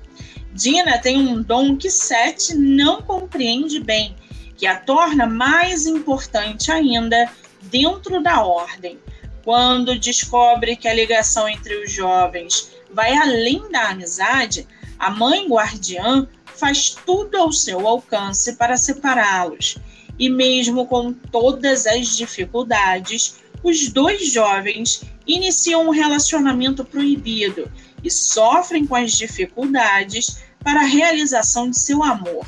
Dina 0.54 0.98
tem 0.98 1.28
um 1.28 1.42
dom 1.42 1.76
que 1.76 1.90
Seth 1.90 2.52
não 2.56 3.02
compreende 3.02 3.82
bem 3.82 4.16
que 4.58 4.66
a 4.66 4.76
torna 4.76 5.28
mais 5.28 5.86
importante 5.86 6.72
ainda 6.72 7.30
dentro 7.62 8.22
da 8.22 8.44
ordem, 8.44 9.00
quando 9.44 9.98
descobre 9.98 10.76
que 10.76 10.88
a 10.88 10.94
ligação 10.94 11.48
entre 11.48 11.76
os 11.84 11.92
jovens 11.92 12.72
vai 12.92 13.16
além 13.16 13.72
da 13.72 13.90
amizade, 13.90 14.68
a 14.98 15.12
mãe 15.12 15.48
guardiã 15.48 16.28
faz 16.46 16.90
tudo 17.06 17.38
ao 17.38 17.52
seu 17.52 17.88
alcance 17.88 18.56
para 18.56 18.76
separá-los. 18.76 19.78
E 20.18 20.30
mesmo 20.30 20.88
com 20.88 21.14
todas 21.14 21.86
as 21.86 22.18
dificuldades, 22.18 23.38
os 23.64 23.90
dois 23.90 24.32
jovens 24.32 25.04
iniciam 25.28 25.88
um 25.88 25.92
relacionamento 25.92 26.84
proibido 26.84 27.72
e 28.04 28.10
sofrem 28.10 28.88
com 28.88 28.96
as 28.96 29.12
dificuldades 29.12 30.42
para 30.64 30.82
a 30.82 30.86
realização 30.86 31.70
de 31.70 31.80
seu 31.80 32.04
amor. 32.04 32.46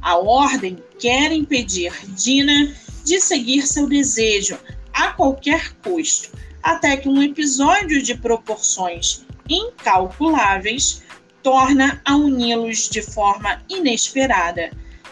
A 0.00 0.16
ordem 0.16 0.82
quer 0.98 1.32
impedir 1.32 1.92
Dina 2.08 2.74
de 3.04 3.20
seguir 3.20 3.66
seu 3.66 3.88
desejo 3.88 4.58
a 4.92 5.12
qualquer 5.12 5.72
custo, 5.82 6.30
até 6.62 6.96
que 6.96 7.08
um 7.08 7.22
episódio 7.22 8.02
de 8.02 8.14
proporções 8.14 9.24
incalculáveis 9.48 11.02
torna 11.42 12.00
a 12.04 12.16
uni-los 12.16 12.88
de 12.88 13.00
forma 13.00 13.62
inesperada. 13.68 14.70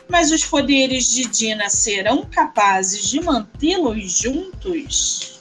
Mas 0.09 0.31
os 0.31 0.45
poderes 0.45 1.11
de 1.11 1.25
Dina 1.25 1.69
serão 1.69 2.25
capazes 2.25 3.09
de 3.09 3.21
mantê-los 3.21 4.19
juntos? 4.19 5.41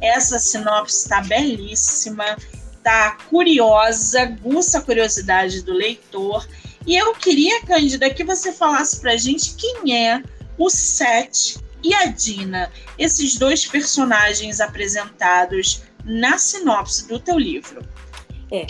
Essa 0.00 0.38
sinopse 0.38 1.04
está 1.04 1.20
belíssima, 1.20 2.36
está 2.76 3.12
curiosa, 3.30 4.22
aguça 4.22 4.78
a 4.78 4.82
curiosidade 4.82 5.62
do 5.62 5.72
leitor. 5.72 6.46
E 6.86 6.96
eu 6.96 7.14
queria, 7.14 7.64
Cândida, 7.64 8.10
que 8.10 8.24
você 8.24 8.52
falasse 8.52 9.00
para 9.00 9.12
a 9.12 9.16
gente 9.16 9.54
quem 9.54 9.96
é 9.96 10.22
o 10.58 10.68
Seth 10.68 11.62
e 11.82 11.94
a 11.94 12.06
Dina, 12.06 12.70
esses 12.98 13.36
dois 13.36 13.66
personagens 13.66 14.60
apresentados 14.60 15.82
na 16.04 16.38
sinopse 16.38 17.06
do 17.08 17.18
teu 17.18 17.38
livro. 17.38 17.86
É, 18.50 18.66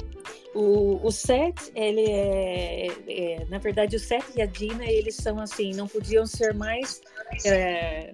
o, 0.54 1.00
o 1.06 1.10
Seth, 1.10 1.70
ele 1.74 2.04
é, 2.08 2.86
é, 3.08 3.46
na 3.48 3.58
verdade, 3.58 3.96
o 3.96 4.00
Seth 4.00 4.36
e 4.36 4.42
a 4.42 4.46
Dina, 4.46 4.84
eles 4.84 5.16
são 5.16 5.38
assim, 5.38 5.72
não 5.72 5.88
podiam 5.88 6.26
ser 6.26 6.54
mais 6.54 7.00
é, 7.44 8.12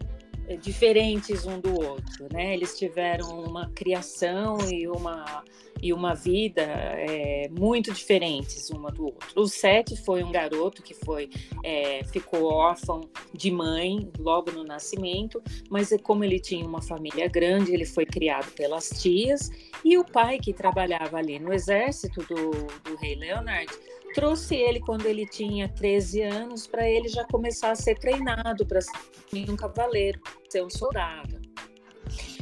diferentes 0.56 1.46
um 1.46 1.60
do 1.60 1.72
outro, 1.80 2.28
né? 2.32 2.54
Eles 2.54 2.78
tiveram 2.78 3.28
uma 3.42 3.70
criação 3.70 4.58
e 4.70 4.88
uma 4.88 5.44
e 5.80 5.92
uma 5.92 6.12
vida 6.12 6.62
é, 6.62 7.48
muito 7.50 7.92
diferentes 7.92 8.68
uma 8.70 8.90
do 8.90 9.04
outro. 9.04 9.40
O 9.40 9.46
Seth 9.46 9.94
foi 10.04 10.24
um 10.24 10.32
garoto 10.32 10.82
que 10.82 10.92
foi 10.92 11.30
é, 11.62 12.02
ficou 12.04 12.52
órfão 12.52 13.02
de 13.32 13.50
mãe 13.50 14.10
logo 14.18 14.50
no 14.50 14.64
nascimento, 14.64 15.40
mas 15.70 15.90
como 16.02 16.24
ele 16.24 16.40
tinha 16.40 16.66
uma 16.66 16.82
família 16.82 17.28
grande, 17.28 17.72
ele 17.72 17.86
foi 17.86 18.04
criado 18.04 18.50
pelas 18.52 18.88
tias 18.88 19.50
e 19.84 19.96
o 19.96 20.04
pai 20.04 20.38
que 20.38 20.52
trabalhava 20.52 21.18
ali 21.18 21.38
no 21.38 21.52
exército 21.52 22.20
do, 22.22 22.50
do 22.82 22.96
rei 22.96 23.14
Leonard 23.14 23.72
trouxe 24.12 24.54
ele 24.56 24.80
quando 24.80 25.06
ele 25.06 25.26
tinha 25.26 25.68
13 25.68 26.22
anos 26.22 26.66
para 26.66 26.88
ele 26.88 27.08
já 27.08 27.24
começar 27.24 27.70
a 27.70 27.74
ser 27.74 27.98
treinado 27.98 28.66
para 28.66 28.80
ser 28.80 29.50
um 29.50 29.56
cavaleiro, 29.56 30.20
ser 30.48 30.64
um 30.64 30.70
soldado. 30.70 31.40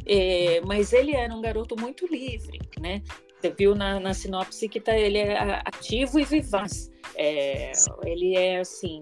É, 0.06 0.61
mas 0.64 0.92
ele 0.92 1.12
era 1.12 1.35
um 1.35 1.40
garoto 1.40 1.78
muito 1.78 2.06
livre, 2.06 2.61
né? 2.80 3.02
Você 3.40 3.50
viu 3.50 3.75
na, 3.75 4.00
na 4.00 4.14
sinopse 4.14 4.68
que 4.68 4.80
tá, 4.80 4.96
ele 4.96 5.18
é 5.18 5.62
ativo 5.64 6.18
e 6.18 6.25
vivaz. 6.25 6.90
É, 7.16 7.73
ele 8.04 8.37
é 8.37 8.61
assim, 8.61 9.00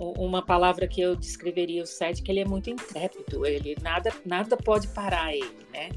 uma 0.00 0.44
palavra 0.44 0.86
que 0.88 1.00
eu 1.00 1.14
descreveria 1.14 1.82
o 1.82 1.86
Seth, 1.86 2.22
que 2.22 2.30
ele 2.30 2.40
é 2.40 2.44
muito 2.44 2.70
intrépido, 2.70 3.46
ele 3.46 3.76
nada, 3.82 4.12
nada 4.24 4.56
pode 4.56 4.88
parar 4.88 5.34
ele, 5.34 5.66
né? 5.72 5.90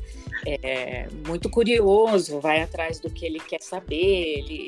É 0.46 1.08
muito 1.28 1.50
curioso, 1.50 2.40
vai 2.40 2.62
atrás 2.62 3.00
do 3.00 3.10
que 3.10 3.26
ele 3.26 3.40
quer 3.40 3.62
saber, 3.62 4.40
ele 4.40 4.68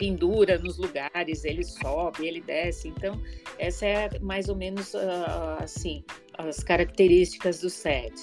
pendura 0.00 0.56
nos 0.56 0.78
lugares, 0.78 1.44
ele 1.44 1.62
sobe, 1.62 2.26
ele 2.26 2.40
desce. 2.40 2.88
Então, 2.88 3.20
essa 3.58 3.84
é 3.84 4.18
mais 4.20 4.48
ou 4.48 4.56
menos 4.56 4.94
uh, 4.94 5.62
assim 5.62 6.02
as 6.38 6.64
características 6.64 7.60
do 7.60 7.68
Seth. 7.68 8.22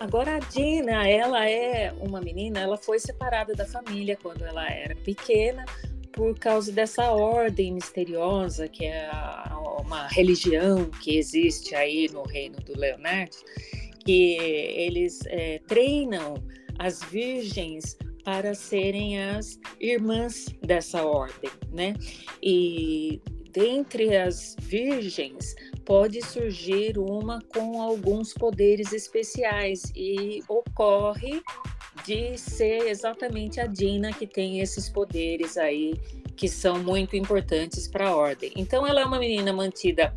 Agora 0.00 0.36
a 0.36 0.38
Dina, 0.38 1.06
ela 1.06 1.46
é 1.46 1.92
uma 2.00 2.22
menina, 2.22 2.60
ela 2.60 2.78
foi 2.78 2.98
separada 2.98 3.54
da 3.54 3.66
família 3.66 4.16
quando 4.16 4.46
ela 4.46 4.66
era 4.66 4.96
pequena 4.96 5.66
por 6.10 6.38
causa 6.38 6.72
dessa 6.72 7.10
ordem 7.10 7.74
misteriosa 7.74 8.66
que 8.66 8.86
é 8.86 9.10
uma 9.78 10.08
religião 10.08 10.86
que 11.02 11.18
existe 11.18 11.74
aí 11.74 12.08
no 12.10 12.22
reino 12.22 12.56
do 12.60 12.78
Leonardo, 12.78 13.36
que 14.04 14.38
eles 14.38 15.20
é, 15.26 15.60
treinam 15.66 16.42
as 16.78 17.02
virgens 17.04 17.98
para 18.24 18.54
serem 18.54 19.22
as 19.22 19.58
irmãs 19.80 20.46
dessa 20.62 21.04
ordem, 21.04 21.50
né? 21.72 21.94
E 22.42 23.20
dentre 23.52 24.16
as 24.16 24.56
virgens 24.60 25.54
pode 25.84 26.22
surgir 26.22 26.98
uma 26.98 27.40
com 27.52 27.80
alguns 27.82 28.32
poderes 28.32 28.92
especiais 28.92 29.90
e 29.94 30.42
ocorre 30.48 31.42
de 32.04 32.38
ser 32.38 32.86
exatamente 32.86 33.60
a 33.60 33.66
Dina 33.66 34.12
que 34.12 34.26
tem 34.26 34.60
esses 34.60 34.88
poderes 34.88 35.56
aí 35.56 35.94
que 36.36 36.48
são 36.48 36.82
muito 36.82 37.16
importantes 37.16 37.88
para 37.88 38.08
a 38.08 38.16
ordem. 38.16 38.52
Então 38.56 38.86
ela 38.86 39.00
é 39.00 39.04
uma 39.04 39.18
menina 39.18 39.52
mantida 39.52 40.14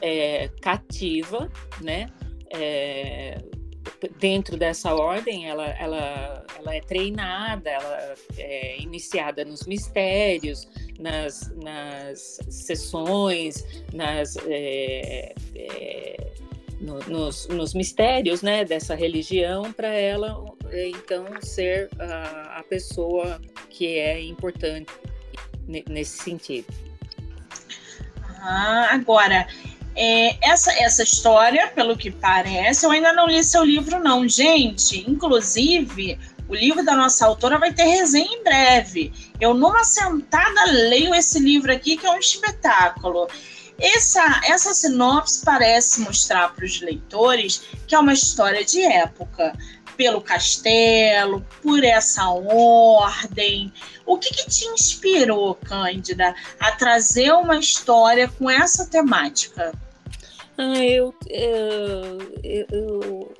é, 0.00 0.48
cativa, 0.60 1.50
né? 1.80 2.06
É, 2.50 3.38
dentro 4.18 4.56
dessa 4.56 4.94
ordem, 4.94 5.48
ela, 5.48 5.66
ela, 5.70 6.46
ela 6.58 6.74
é 6.74 6.80
treinada, 6.80 7.70
ela 7.70 8.14
é 8.38 8.80
iniciada 8.80 9.44
nos 9.44 9.66
mistérios, 9.66 10.68
nas, 10.98 11.52
nas 11.56 12.38
sessões, 12.48 13.64
nas, 13.92 14.36
é, 14.46 15.34
é, 15.54 16.32
no, 16.80 16.98
nos, 17.08 17.48
nos, 17.48 17.74
mistérios 17.74 18.42
né, 18.42 18.64
dessa 18.64 18.94
religião, 18.94 19.72
para 19.72 19.88
ela 19.88 20.44
então 20.72 21.26
ser 21.40 21.88
a, 21.98 22.58
a 22.58 22.62
pessoa 22.64 23.40
que 23.68 23.98
é 23.98 24.20
importante 24.22 24.90
nesse 25.88 26.18
sentido. 26.18 26.66
Ah, 28.44 28.88
agora, 28.90 29.46
é, 29.94 30.36
essa, 30.40 30.72
essa 30.72 31.02
história, 31.02 31.68
pelo 31.68 31.96
que 31.96 32.10
parece, 32.10 32.86
eu 32.86 32.90
ainda 32.90 33.12
não 33.12 33.26
li 33.26 33.42
seu 33.44 33.64
livro, 33.64 33.98
não. 33.98 34.28
Gente, 34.28 35.08
inclusive, 35.08 36.18
o 36.48 36.54
livro 36.54 36.84
da 36.84 36.94
nossa 36.94 37.26
autora 37.26 37.58
vai 37.58 37.72
ter 37.72 37.84
resenha 37.84 38.30
em 38.30 38.42
breve. 38.42 39.12
Eu, 39.40 39.54
numa 39.54 39.84
sentada, 39.84 40.64
leio 40.64 41.14
esse 41.14 41.38
livro 41.38 41.72
aqui, 41.72 41.96
que 41.96 42.06
é 42.06 42.10
um 42.10 42.18
espetáculo. 42.18 43.28
Essa, 43.78 44.40
essa 44.44 44.72
sinopse 44.74 45.42
parece 45.44 46.02
mostrar 46.02 46.54
para 46.54 46.64
os 46.64 46.80
leitores 46.80 47.62
que 47.86 47.94
é 47.94 47.98
uma 47.98 48.12
história 48.12 48.64
de 48.64 48.80
época, 48.80 49.52
pelo 49.96 50.20
castelo, 50.20 51.44
por 51.62 51.82
essa 51.84 52.28
ordem. 52.30 53.72
O 54.06 54.18
que, 54.18 54.30
que 54.30 54.48
te 54.48 54.66
inspirou, 54.66 55.54
Cândida, 55.54 56.34
a 56.58 56.72
trazer 56.72 57.32
uma 57.32 57.58
história 57.58 58.28
com 58.28 58.50
essa 58.50 58.88
temática? 58.88 59.72
Ah, 60.58 60.84
eu, 60.84 61.14
eu, 61.28 62.18
eu, 62.42 62.66
eu, 62.70 63.34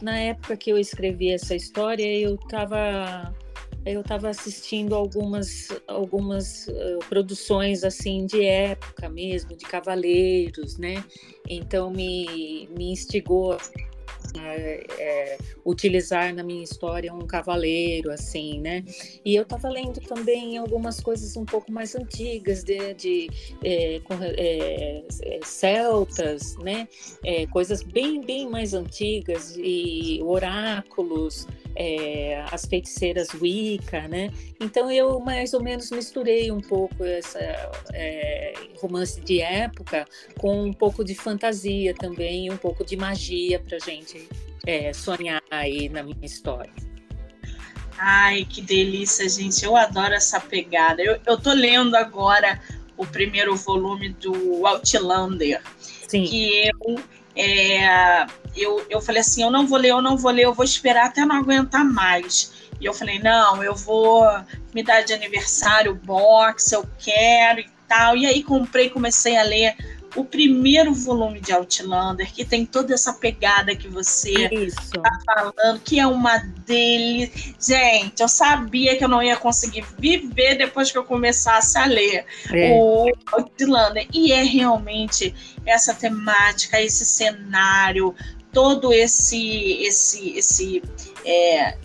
na 0.00 0.18
época 0.18 0.56
que 0.56 0.70
eu 0.70 0.78
escrevi 0.78 1.32
essa 1.32 1.54
história, 1.54 2.06
eu 2.06 2.34
estava 2.34 3.34
eu 3.84 4.00
estava 4.00 4.28
assistindo 4.28 4.94
algumas 4.94 5.68
algumas 5.88 6.68
uh, 6.68 6.98
produções 7.08 7.82
assim 7.82 8.26
de 8.26 8.44
época 8.44 9.08
mesmo 9.08 9.56
de 9.56 9.64
cavaleiros 9.64 10.78
né 10.78 11.04
então 11.48 11.90
me, 11.90 12.68
me 12.76 12.92
instigou 12.92 13.58
é, 14.38 15.38
utilizar 15.64 16.34
na 16.34 16.42
minha 16.42 16.62
história 16.62 17.12
um 17.12 17.26
cavaleiro, 17.26 18.10
assim, 18.10 18.60
né? 18.60 18.84
E 19.24 19.34
eu 19.34 19.42
estava 19.42 19.68
lendo 19.68 20.00
também 20.00 20.58
algumas 20.58 21.00
coisas 21.00 21.36
um 21.36 21.44
pouco 21.44 21.70
mais 21.70 21.94
antigas, 21.94 22.64
de, 22.64 22.94
de 22.94 23.30
é, 23.62 24.00
é, 24.36 25.04
é 25.22 25.40
celtas, 25.44 26.56
né? 26.58 26.88
É, 27.24 27.46
coisas 27.46 27.82
bem, 27.82 28.20
bem 28.20 28.48
mais 28.48 28.74
antigas, 28.74 29.56
e 29.56 30.20
oráculos, 30.22 31.46
é, 31.76 32.44
as 32.50 32.64
feiticeiras 32.66 33.28
Wicca, 33.34 34.06
né? 34.08 34.30
Então 34.60 34.90
eu 34.90 35.18
mais 35.20 35.54
ou 35.54 35.62
menos 35.62 35.90
misturei 35.90 36.50
um 36.50 36.60
pouco 36.60 37.04
essa 37.04 37.38
é, 37.92 38.54
romance 38.80 39.20
de 39.20 39.40
época 39.40 40.06
com 40.38 40.64
um 40.64 40.72
pouco 40.72 41.04
de 41.04 41.14
fantasia 41.14 41.94
também, 41.94 42.50
um 42.50 42.56
pouco 42.56 42.84
de 42.84 42.96
magia 42.96 43.58
para 43.58 43.78
gente 43.78 44.28
é, 44.66 44.92
sonhar 44.92 45.42
aí 45.50 45.88
na 45.88 46.02
minha 46.02 46.24
história. 46.24 46.72
Ai, 47.98 48.44
que 48.44 48.60
delícia, 48.60 49.28
gente! 49.28 49.64
Eu 49.64 49.76
adoro 49.76 50.14
essa 50.14 50.40
pegada. 50.40 51.02
Eu, 51.02 51.20
eu 51.26 51.38
tô 51.38 51.52
lendo 51.52 51.94
agora 51.94 52.60
o 52.96 53.06
primeiro 53.06 53.54
volume 53.54 54.10
do 54.10 54.66
Outlander, 54.66 55.62
Sim. 55.78 56.24
que 56.24 56.68
eu 56.68 56.96
é, 57.36 58.26
eu, 58.56 58.84
eu 58.88 59.00
falei 59.00 59.20
assim, 59.20 59.42
eu 59.42 59.50
não 59.50 59.66
vou 59.66 59.78
ler, 59.78 59.90
eu 59.90 60.02
não 60.02 60.16
vou 60.16 60.30
ler, 60.30 60.44
eu 60.44 60.54
vou 60.54 60.64
esperar 60.64 61.06
até 61.06 61.24
não 61.24 61.36
aguentar 61.36 61.84
mais. 61.84 62.52
E 62.80 62.84
eu 62.84 62.92
falei, 62.92 63.18
não, 63.18 63.62
eu 63.62 63.74
vou 63.74 64.26
me 64.74 64.82
dar 64.82 65.02
de 65.02 65.12
aniversário 65.12 65.94
box, 65.94 66.72
eu 66.72 66.86
quero 66.98 67.60
e 67.60 67.70
tal. 67.88 68.16
E 68.16 68.26
aí 68.26 68.42
comprei, 68.42 68.90
comecei 68.90 69.36
a 69.36 69.42
ler 69.42 69.76
o 70.14 70.24
primeiro 70.24 70.92
volume 70.92 71.40
de 71.40 71.52
Outlander, 71.52 72.30
que 72.32 72.44
tem 72.44 72.66
toda 72.66 72.92
essa 72.92 73.14
pegada 73.14 73.74
que 73.74 73.88
você 73.88 74.48
está 74.52 75.18
falando, 75.24 75.80
que 75.80 75.98
é 75.98 76.06
uma 76.06 76.36
dele. 76.66 77.32
Gente, 77.58 78.20
eu 78.20 78.28
sabia 78.28 78.96
que 78.96 79.04
eu 79.04 79.08
não 79.08 79.22
ia 79.22 79.36
conseguir 79.36 79.84
viver 79.98 80.56
depois 80.56 80.90
que 80.90 80.98
eu 80.98 81.04
começasse 81.04 81.78
a 81.78 81.86
ler 81.86 82.26
é. 82.52 82.72
o 82.72 83.10
Outlander. 83.32 84.06
E 84.12 84.32
é 84.32 84.42
realmente 84.42 85.34
essa 85.64 85.94
temática, 85.94 86.80
esse 86.80 87.04
cenário 87.04 88.14
todo 88.52 88.92
esse 88.92 89.82
esse 89.82 90.36
esse 90.36 90.82
é, 91.24 91.76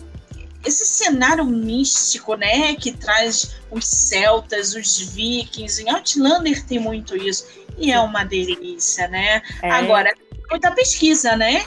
esse 0.64 0.86
cenário 0.86 1.44
místico, 1.44 2.34
né, 2.34 2.74
que 2.74 2.92
traz 2.92 3.56
os 3.70 3.86
celtas, 3.86 4.74
os 4.74 4.98
vikings, 4.98 5.82
em 5.82 5.90
Outlander 5.90 6.64
tem 6.66 6.78
muito 6.78 7.16
isso 7.16 7.46
e 7.78 7.92
é 7.92 8.00
uma 8.00 8.24
delícia, 8.24 9.06
né? 9.08 9.40
É. 9.62 9.70
Agora 9.70 10.12
muita 10.50 10.70
pesquisa, 10.72 11.36
né? 11.36 11.64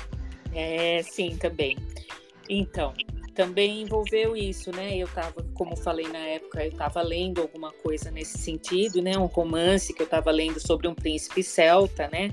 É, 0.54 1.02
sim, 1.04 1.38
também. 1.38 1.78
Então, 2.50 2.94
também 3.34 3.82
envolveu 3.82 4.36
isso, 4.36 4.72
né? 4.72 4.98
Eu 4.98 5.06
estava, 5.06 5.44
como 5.54 5.76
falei 5.76 6.08
na 6.08 6.20
época, 6.20 6.64
eu 6.64 6.72
estava 6.72 7.02
lendo 7.02 7.42
alguma 7.42 7.72
coisa 7.72 8.12
nesse 8.12 8.38
sentido, 8.38 9.02
né? 9.02 9.18
Um 9.18 9.26
romance 9.26 9.94
que 9.94 10.02
eu 10.02 10.06
estava 10.06 10.32
lendo 10.32 10.60
sobre 10.60 10.88
um 10.88 10.96
príncipe 10.96 11.44
celta, 11.44 12.10
né? 12.12 12.32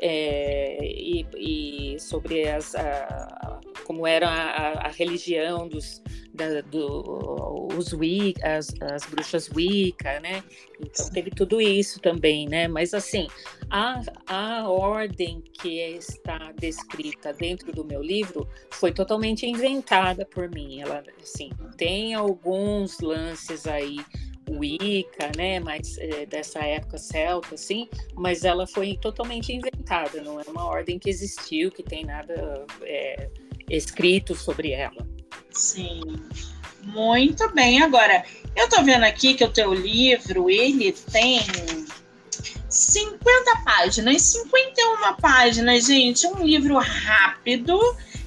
É, 0.00 0.78
e, 0.82 1.26
e, 1.36 2.00
sobre 2.00 2.48
as, 2.48 2.74
a, 2.74 3.60
como 3.84 4.06
era 4.06 4.28
a, 4.28 4.86
a 4.86 4.88
religião 4.88 5.68
dos, 5.68 6.02
da, 6.40 6.62
do, 6.62 7.68
os 7.76 7.92
Wicca, 7.92 8.56
as, 8.56 8.72
as 8.80 9.04
bruxas 9.04 9.50
Wicca, 9.54 10.18
né? 10.20 10.42
Então 10.80 11.10
teve 11.10 11.30
tudo 11.30 11.60
isso 11.60 12.00
também, 12.00 12.48
né? 12.48 12.66
Mas 12.66 12.94
assim, 12.94 13.28
a, 13.68 14.00
a 14.26 14.68
ordem 14.68 15.42
que 15.60 15.80
está 15.80 16.52
descrita 16.58 17.32
dentro 17.34 17.72
do 17.72 17.84
meu 17.84 18.02
livro 18.02 18.48
foi 18.70 18.92
totalmente 18.92 19.46
inventada 19.46 20.24
por 20.24 20.48
mim. 20.48 20.80
Ela, 20.80 21.02
assim, 21.22 21.50
tem 21.76 22.14
alguns 22.14 22.98
lances 23.00 23.66
aí 23.66 23.98
Wicca, 24.48 25.30
né, 25.36 25.60
mas 25.60 25.96
é, 25.98 26.26
dessa 26.26 26.58
época 26.58 26.98
celta, 26.98 27.54
assim, 27.54 27.88
mas 28.16 28.44
ela 28.44 28.66
foi 28.66 28.96
totalmente 28.96 29.52
inventada, 29.52 30.20
não 30.22 30.40
é 30.40 30.44
uma 30.48 30.64
ordem 30.64 30.98
que 30.98 31.08
existiu, 31.08 31.70
que 31.70 31.84
tem 31.84 32.04
nada 32.04 32.66
é, 32.82 33.30
escrito 33.68 34.34
sobre 34.34 34.72
ela. 34.72 35.06
Sim, 35.52 36.02
muito 36.84 37.48
bem. 37.52 37.82
Agora, 37.82 38.24
eu 38.56 38.68
tô 38.68 38.82
vendo 38.82 39.04
aqui 39.04 39.34
que 39.34 39.44
o 39.44 39.50
teu 39.50 39.72
livro, 39.72 40.50
ele 40.50 40.92
tem 40.92 41.40
50 42.68 43.62
páginas, 43.64 44.22
51 44.22 45.16
páginas, 45.16 45.86
gente, 45.86 46.26
um 46.26 46.44
livro 46.44 46.78
rápido 46.78 47.78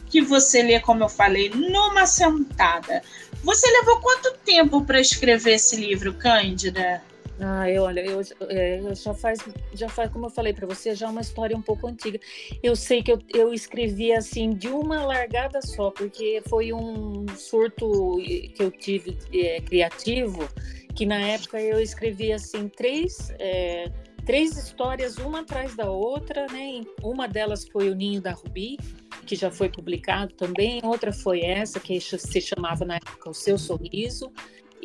que 0.09 0.21
você 0.21 0.61
lê, 0.61 0.79
como 0.79 1.03
eu 1.03 1.09
falei, 1.09 1.49
numa 1.49 2.05
sentada. 2.05 3.01
Você 3.43 3.69
levou 3.71 3.99
quanto 3.99 4.37
tempo 4.45 4.85
para 4.85 5.01
escrever 5.01 5.55
esse 5.55 5.75
livro, 5.75 6.13
Cândida? 6.13 7.01
Ah, 7.39 7.69
eu, 7.69 7.83
olha, 7.83 8.01
eu, 8.01 8.21
é, 8.47 8.79
eu, 8.79 8.93
já 8.95 9.13
faz, 9.13 9.39
já 9.73 9.89
faz, 9.89 10.11
como 10.11 10.27
eu 10.27 10.29
falei 10.29 10.53
para 10.53 10.67
você, 10.67 10.93
já 10.93 11.07
é 11.07 11.09
uma 11.09 11.21
história 11.21 11.57
um 11.57 11.61
pouco 11.61 11.87
antiga. 11.87 12.19
Eu 12.61 12.75
sei 12.75 13.01
que 13.01 13.11
eu, 13.11 13.19
eu 13.33 13.53
escrevi 13.53 14.11
assim 14.13 14.51
de 14.51 14.67
uma 14.67 15.03
largada 15.03 15.61
só, 15.61 15.89
porque 15.89 16.41
foi 16.47 16.71
um 16.71 17.25
surto 17.35 18.17
que 18.17 18.55
eu 18.59 18.69
tive 18.71 19.17
é, 19.33 19.59
criativo, 19.61 20.47
que 20.95 21.05
na 21.05 21.19
época 21.19 21.59
eu 21.59 21.79
escrevi 21.79 22.31
assim 22.31 22.67
três 22.67 23.33
é, 23.39 23.91
três 24.25 24.57
histórias 24.57 25.17
uma 25.17 25.41
atrás 25.41 25.75
da 25.75 25.89
outra, 25.89 26.45
né? 26.47 26.81
Uma 27.01 27.27
delas 27.27 27.67
foi 27.67 27.89
o 27.89 27.95
Ninho 27.95 28.21
da 28.21 28.31
Rubi, 28.31 28.77
que 29.25 29.35
já 29.35 29.51
foi 29.51 29.69
publicado 29.69 30.33
também. 30.35 30.79
Outra 30.83 31.11
foi 31.11 31.41
essa 31.41 31.79
que 31.79 31.99
se 31.99 32.41
chamava 32.41 32.85
na 32.85 32.95
época 32.95 33.29
O 33.29 33.33
Seu 33.33 33.57
Sorriso 33.57 34.31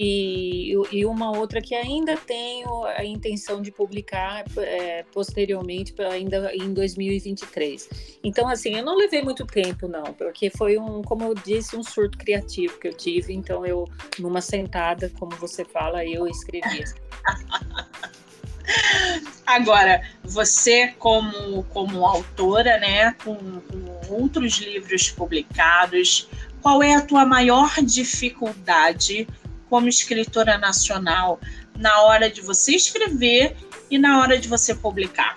e, 0.01 0.75
e 0.93 1.05
uma 1.05 1.37
outra 1.37 1.61
que 1.61 1.75
ainda 1.75 2.17
tenho 2.17 2.85
a 2.85 3.05
intenção 3.05 3.61
de 3.61 3.73
publicar 3.73 4.45
é, 4.59 5.05
posteriormente, 5.13 5.93
ainda 6.01 6.55
em 6.55 6.73
2023. 6.73 8.19
Então, 8.23 8.49
assim, 8.49 8.77
eu 8.77 8.85
não 8.85 8.97
levei 8.97 9.23
muito 9.23 9.45
tempo, 9.45 9.89
não, 9.89 10.05
porque 10.15 10.51
foi 10.51 10.79
um, 10.79 11.03
como 11.03 11.25
eu 11.25 11.35
disse, 11.35 11.77
um 11.77 11.83
surto 11.83 12.17
criativo 12.17 12.79
que 12.79 12.87
eu 12.87 12.95
tive. 12.95 13.33
Então, 13.33 13.67
eu, 13.67 13.89
numa 14.21 14.41
sentada, 14.41 15.11
como 15.19 15.35
você 15.35 15.65
fala, 15.65 16.07
eu 16.07 16.29
escrevi. 16.29 16.85
Agora, 19.45 20.09
você 20.23 20.95
como, 20.97 21.65
como 21.65 22.07
autora, 22.07 22.79
né, 22.79 23.17
com, 23.25 23.35
com 23.35 24.15
outros 24.15 24.59
livros 24.59 25.11
publicados, 25.11 26.29
qual 26.63 26.85
é 26.85 26.95
a 26.95 27.01
tua 27.01 27.25
maior 27.25 27.73
dificuldade 27.83 29.27
como 29.69 29.89
escritora 29.89 30.59
nacional 30.59 31.41
na 31.77 32.03
hora 32.03 32.31
de 32.31 32.41
você 32.41 32.73
escrever 32.73 33.57
e 33.91 33.99
na 33.99 34.21
hora 34.21 34.39
de 34.39 34.49
você 34.49 34.75
publicar? 34.75 35.37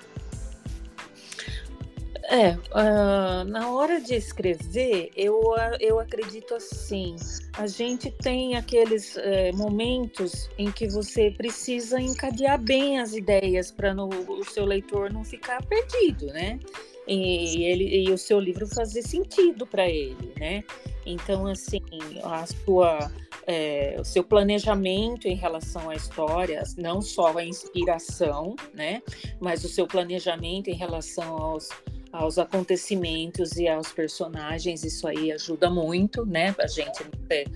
É, 2.31 2.51
uh, 2.53 3.43
na 3.43 3.71
hora 3.71 3.99
de 3.99 4.15
escrever, 4.15 5.11
eu, 5.17 5.41
eu 5.81 5.99
acredito 5.99 6.55
assim: 6.55 7.17
a 7.57 7.67
gente 7.67 8.09
tem 8.09 8.55
aqueles 8.55 9.17
uh, 9.17 9.55
momentos 9.55 10.49
em 10.57 10.71
que 10.71 10.87
você 10.87 11.31
precisa 11.31 11.99
encadear 11.99 12.57
bem 12.57 13.01
as 13.01 13.13
ideias 13.13 13.69
para 13.69 13.93
o 13.93 14.45
seu 14.45 14.63
leitor 14.63 15.11
não 15.11 15.25
ficar 15.25 15.61
perdido, 15.65 16.27
né? 16.27 16.57
E, 17.05 17.65
ele, 17.65 18.05
e 18.05 18.11
o 18.11 18.17
seu 18.17 18.39
livro 18.39 18.65
fazer 18.65 19.01
sentido 19.01 19.67
para 19.67 19.89
ele, 19.89 20.31
né? 20.39 20.63
Então, 21.05 21.47
assim, 21.47 21.81
a 22.23 22.45
sua 22.45 23.11
é, 23.47 23.95
o 23.99 24.03
seu 24.03 24.23
planejamento 24.23 25.27
em 25.27 25.35
relação 25.35 25.89
à 25.89 25.95
história, 25.95 26.63
não 26.77 27.01
só 27.01 27.37
a 27.37 27.43
inspiração, 27.43 28.55
né, 28.73 29.01
mas 29.39 29.63
o 29.63 29.69
seu 29.69 29.87
planejamento 29.87 30.69
em 30.69 30.75
relação 30.75 31.37
aos, 31.37 31.69
aos 32.11 32.37
acontecimentos 32.37 33.57
e 33.57 33.67
aos 33.67 33.91
personagens, 33.91 34.83
isso 34.83 35.07
aí 35.07 35.31
ajuda 35.31 35.69
muito, 35.69 36.25
né, 36.25 36.55
a 36.59 36.67
gente 36.67 37.03
não 37.03 37.27
ter 37.27 37.47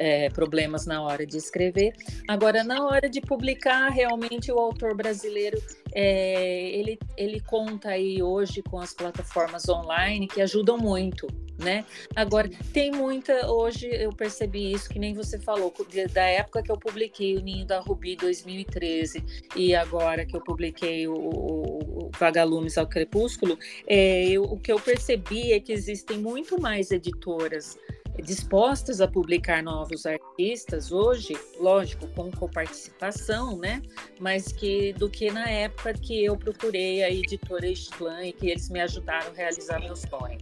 é, 0.00 0.30
problemas 0.30 0.86
na 0.86 1.02
hora 1.02 1.26
de 1.26 1.36
escrever. 1.36 1.92
Agora, 2.26 2.64
na 2.64 2.86
hora 2.86 3.08
de 3.08 3.20
publicar, 3.20 3.90
realmente 3.90 4.50
o 4.50 4.58
autor 4.58 4.96
brasileiro 4.96 5.62
é, 5.92 6.70
ele, 6.70 6.98
ele 7.18 7.40
conta 7.40 7.90
aí 7.90 8.22
hoje 8.22 8.62
com 8.62 8.78
as 8.78 8.94
plataformas 8.94 9.68
online 9.68 10.26
que 10.26 10.40
ajudam 10.40 10.78
muito, 10.78 11.26
né? 11.58 11.84
Agora, 12.16 12.48
tem 12.72 12.90
muita, 12.90 13.50
hoje 13.52 13.88
eu 13.92 14.10
percebi 14.10 14.72
isso, 14.72 14.88
que 14.88 14.98
nem 14.98 15.12
você 15.12 15.38
falou, 15.38 15.72
da 16.12 16.24
época 16.24 16.62
que 16.62 16.72
eu 16.72 16.78
publiquei 16.78 17.36
o 17.36 17.40
Ninho 17.40 17.66
da 17.66 17.80
Rubi 17.80 18.16
2013 18.16 19.22
e 19.54 19.74
agora 19.74 20.24
que 20.24 20.34
eu 20.34 20.40
publiquei 20.40 21.06
o, 21.06 21.14
o, 21.14 22.06
o 22.06 22.10
Vagalumes 22.18 22.78
ao 22.78 22.86
Crepúsculo, 22.86 23.58
é, 23.86 24.24
eu, 24.30 24.44
o 24.44 24.58
que 24.58 24.72
eu 24.72 24.80
percebi 24.80 25.52
é 25.52 25.60
que 25.60 25.72
existem 25.72 26.18
muito 26.18 26.58
mais 26.58 26.90
editoras 26.90 27.76
dispostas 28.20 29.00
a 29.00 29.08
publicar 29.08 29.62
novos 29.62 30.06
artistas 30.06 30.92
hoje, 30.92 31.36
lógico, 31.58 32.06
com 32.08 32.30
coparticipação, 32.30 33.56
né? 33.56 33.82
Mas 34.18 34.52
que 34.52 34.92
do 34.94 35.08
que 35.08 35.30
na 35.30 35.48
época 35.48 35.94
que 35.94 36.24
eu 36.24 36.36
procurei 36.36 37.02
a 37.02 37.10
editora 37.10 37.68
Slam 37.68 38.24
e 38.24 38.32
que 38.32 38.48
eles 38.48 38.68
me 38.68 38.80
ajudaram 38.80 39.30
a 39.30 39.34
realizar 39.34 39.80
meu 39.80 39.96
sonho. 39.96 40.38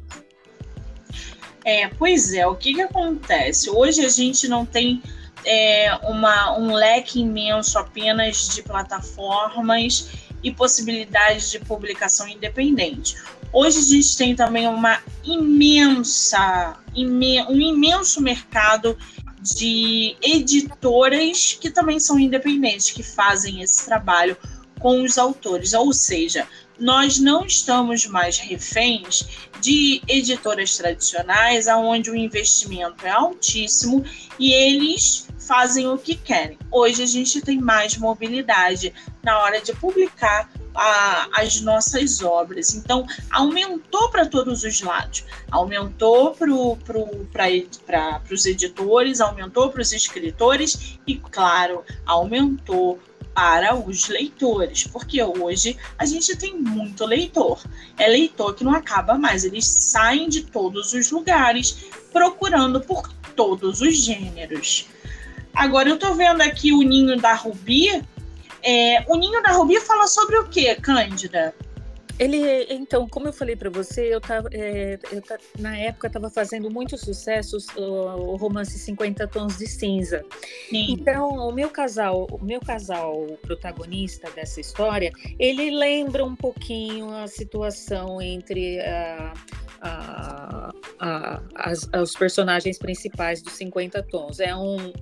É, 1.65 1.89
pois 1.89 2.33
é, 2.33 2.47
o 2.47 2.55
que, 2.55 2.75
que 2.75 2.81
acontece? 2.81 3.69
Hoje 3.69 4.05
a 4.05 4.09
gente 4.09 4.49
não 4.49 4.65
tem 4.65 5.03
é, 5.45 5.95
uma, 6.05 6.57
um 6.59 6.73
leque 6.73 7.21
imenso 7.21 7.79
apenas 7.79 8.49
de 8.55 8.63
plataformas 8.63 10.11
e 10.43 10.53
possibilidades 10.53 11.51
de 11.51 11.59
publicação 11.59 12.29
independente. 12.29 13.17
Hoje 13.53 13.79
a 13.79 13.83
gente 13.83 14.17
tem 14.17 14.35
também 14.35 14.67
uma 14.67 15.01
imensa, 15.25 16.77
imen 16.95 17.47
um 17.49 17.61
imenso 17.61 18.21
mercado 18.21 18.97
de 19.41 20.17
editoras 20.23 21.57
que 21.61 21.71
também 21.71 21.99
são 21.99 22.19
independentes, 22.19 22.91
que 22.91 23.03
fazem 23.03 23.63
esse 23.63 23.85
trabalho 23.87 24.37
com 24.79 25.03
os 25.03 25.19
autores. 25.19 25.73
Ou 25.73 25.93
seja, 25.93 26.47
nós 26.79 27.19
não 27.19 27.45
estamos 27.45 28.07
mais 28.07 28.39
reféns 28.39 29.27
de 29.61 30.01
editoras 30.07 30.77
tradicionais, 30.77 31.67
onde 31.69 32.11
o 32.11 32.17
investimento 32.17 33.07
é 33.07 33.11
altíssimo 33.11 34.05
e 34.39 34.53
eles 34.53 35.28
fazem 35.49 35.89
o 35.89 35.97
que 35.97 36.15
querem. 36.15 36.59
Hoje 36.71 37.03
a 37.03 37.07
gente 37.07 37.41
tem 37.41 37.59
mais 37.59 37.97
mobilidade 37.97 38.93
na 39.23 39.39
hora 39.39 39.63
de 39.63 39.73
publicar 39.73 40.51
a, 40.75 41.41
as 41.41 41.63
nossas 41.63 42.23
obras. 42.23 42.75
Então, 42.75 43.07
aumentou 43.31 44.11
para 44.11 44.27
todos 44.27 44.63
os 44.63 44.83
lados. 44.83 45.25
Aumentou 45.51 46.33
para 46.35 46.47
pro, 46.47 46.77
pro, 46.77 47.27
os 48.31 48.45
editores, 48.45 49.23
aumentou 49.23 49.71
para 49.71 49.81
os 49.81 49.93
escritores 49.93 50.99
e, 51.07 51.17
claro, 51.17 51.83
aumentou 52.05 53.01
para 53.35 53.75
os 53.75 54.09
leitores, 54.09 54.85
porque 54.85 55.23
hoje 55.23 55.77
a 55.97 56.05
gente 56.05 56.37
tem 56.37 56.59
muito 56.59 57.07
leitor. 57.07 57.63
É 57.97 58.07
leitor 58.09 58.55
que 58.55 58.65
não 58.65 58.75
acaba 58.75 59.17
mais, 59.17 59.45
eles 59.45 59.65
saem 59.65 60.29
de 60.29 60.43
todos 60.43 60.93
os 60.93 61.11
lugares 61.11 61.87
procurando 62.13 62.81
por 62.81 63.09
todos 63.37 63.81
os 63.81 63.97
gêneros. 63.97 64.89
Agora 65.55 65.89
eu 65.89 65.95
estou 65.95 66.15
vendo 66.15 66.41
aqui 66.41 66.73
o 66.73 66.83
Ninho 66.83 67.17
da 67.17 67.35
Rubi. 67.35 68.03
É, 68.63 69.05
o 69.09 69.17
Ninho 69.17 69.43
da 69.43 69.53
Rubi 69.53 69.81
fala 69.81 70.07
sobre 70.07 70.37
o 70.39 70.49
que, 70.49 70.75
Cândida? 70.77 71.55
Ele, 72.19 72.67
então, 72.69 73.09
como 73.09 73.29
eu 73.29 73.33
falei 73.33 73.55
para 73.55 73.71
você, 73.71 74.13
eu 74.13 74.21
tava, 74.21 74.49
é, 74.53 74.99
eu 75.13 75.23
na 75.61 75.79
época 75.79 76.09
estava 76.09 76.29
fazendo 76.29 76.69
muito 76.69 76.99
sucesso 76.99 77.59
o, 77.77 77.83
o, 78.33 78.37
romance 78.37 78.77
50 78.77 79.29
Tons 79.29 79.57
de 79.57 79.69
Cinza. 79.69 80.25
Sim. 80.69 80.87
Então, 80.91 81.29
o 81.29 81.53
meu 81.53 81.71
casal, 81.71 82.27
o 82.33 82.45
meu 82.45 82.61
casal 82.61 83.25
protagonista 83.43 84.29
dessa 84.33 84.61
história, 84.61 85.13
ele 85.39 85.71
lembra 85.71 86.25
um 86.25 86.35
pouquinho 86.35 87.09
a 87.09 87.29
situação 87.29 88.21
entre 88.21 88.81
a, 88.81 89.33
a, 89.81 90.73
a, 90.99 91.41
personagens 92.19 92.79
principais 92.79 93.43
dos 93.43 93.53
50 93.55 94.03
Tons. 94.05 94.41
É 94.41 94.55
um 94.55 94.93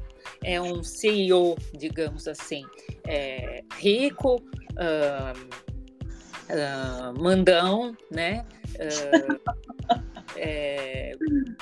é 0.43 0.61
um 0.61 0.83
CEO, 0.83 1.57
digamos 1.73 2.29
assim, 2.29 2.65
é, 3.07 3.63
rico. 3.79 4.37
Uh, 4.73 5.67
uh, 6.51 7.21
mandão, 7.21 7.97
né? 8.11 8.45
Uh, 8.75 9.41
é, 10.37 11.13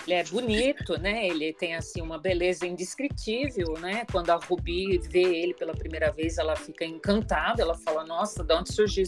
ele 0.06 0.14
é 0.14 0.24
bonito, 0.24 0.98
né? 0.98 1.26
Ele 1.26 1.52
tem 1.52 1.74
assim 1.74 2.00
uma 2.00 2.18
beleza 2.18 2.66
indescritível, 2.66 3.74
né? 3.80 4.04
Quando 4.10 4.30
a 4.30 4.36
Ruby 4.36 4.98
vê 4.98 5.22
ele 5.22 5.54
pela 5.54 5.72
primeira 5.72 6.10
vez, 6.12 6.38
ela 6.38 6.56
fica 6.56 6.84
encantada. 6.84 7.62
Ela 7.62 7.76
fala: 7.76 8.04
Nossa, 8.04 8.42
de 8.42 8.54
onde 8.54 8.72
surgiu? 8.72 9.04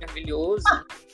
Maravilhoso. 0.00 0.64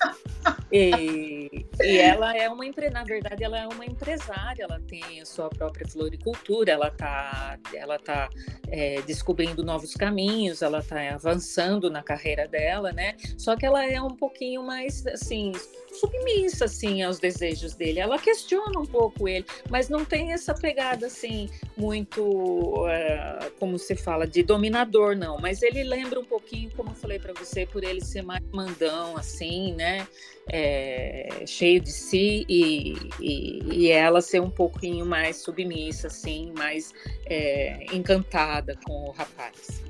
E, 0.72 1.66
e, 1.82 1.98
ela 1.98 2.34
é 2.34 2.48
uma 2.48 2.64
na 2.92 3.02
verdade 3.02 3.42
ela 3.42 3.58
é 3.58 3.66
uma 3.66 3.84
empresária, 3.84 4.62
ela 4.62 4.80
tem 4.88 5.20
a 5.20 5.26
sua 5.26 5.50
própria 5.50 5.86
floricultura, 5.86 6.70
ela 6.70 6.86
está 6.88 7.58
ela 7.74 7.98
tá 7.98 8.28
é, 8.68 9.02
descobrindo 9.02 9.64
novos 9.64 9.94
caminhos, 9.94 10.62
ela 10.62 10.78
está 10.78 11.12
avançando 11.12 11.90
na 11.90 12.04
carreira 12.04 12.46
dela, 12.46 12.92
né? 12.92 13.16
Só 13.36 13.56
que 13.56 13.66
ela 13.66 13.84
é 13.84 14.00
um 14.00 14.14
pouquinho 14.14 14.62
mais 14.62 15.04
assim 15.08 15.52
submissa 15.92 16.66
assim 16.66 17.02
aos 17.02 17.18
desejos 17.18 17.74
dele. 17.74 17.98
Ela 17.98 18.18
questiona 18.18 18.78
um 18.78 18.86
pouco 18.86 19.28
ele, 19.28 19.44
mas 19.68 19.88
não 19.88 20.04
tem 20.04 20.32
essa 20.32 20.54
pegada 20.54 21.06
assim 21.06 21.50
muito 21.76 22.22
uh, 22.22 23.50
como 23.58 23.76
se 23.76 23.96
fala 23.96 24.24
de 24.26 24.44
dominador 24.44 25.16
não. 25.16 25.36
Mas 25.38 25.62
ele 25.62 25.82
lembra 25.82 26.20
um 26.20 26.24
pouquinho, 26.24 26.70
como 26.76 26.90
eu 26.90 26.94
falei 26.94 27.18
para 27.18 27.32
você, 27.32 27.66
por 27.66 27.82
ele 27.82 28.00
ser 28.00 28.22
mais 28.22 28.40
mandão 28.70 29.16
assim, 29.16 29.74
né? 29.74 30.06
É, 30.52 31.44
cheio 31.46 31.80
de 31.80 31.92
si 31.92 32.44
e, 32.48 32.94
e, 33.20 33.62
e, 33.72 33.90
ela 33.90 34.20
ser 34.20 34.40
um 34.40 34.50
pouquinho 34.50 35.06
mais 35.06 35.36
submissa 35.36 36.08
assim, 36.08 36.52
mais 36.56 36.92
é, 37.26 37.84
encantada 37.92 38.76
com 38.84 39.04
o 39.04 39.10
rapaz. 39.12 39.82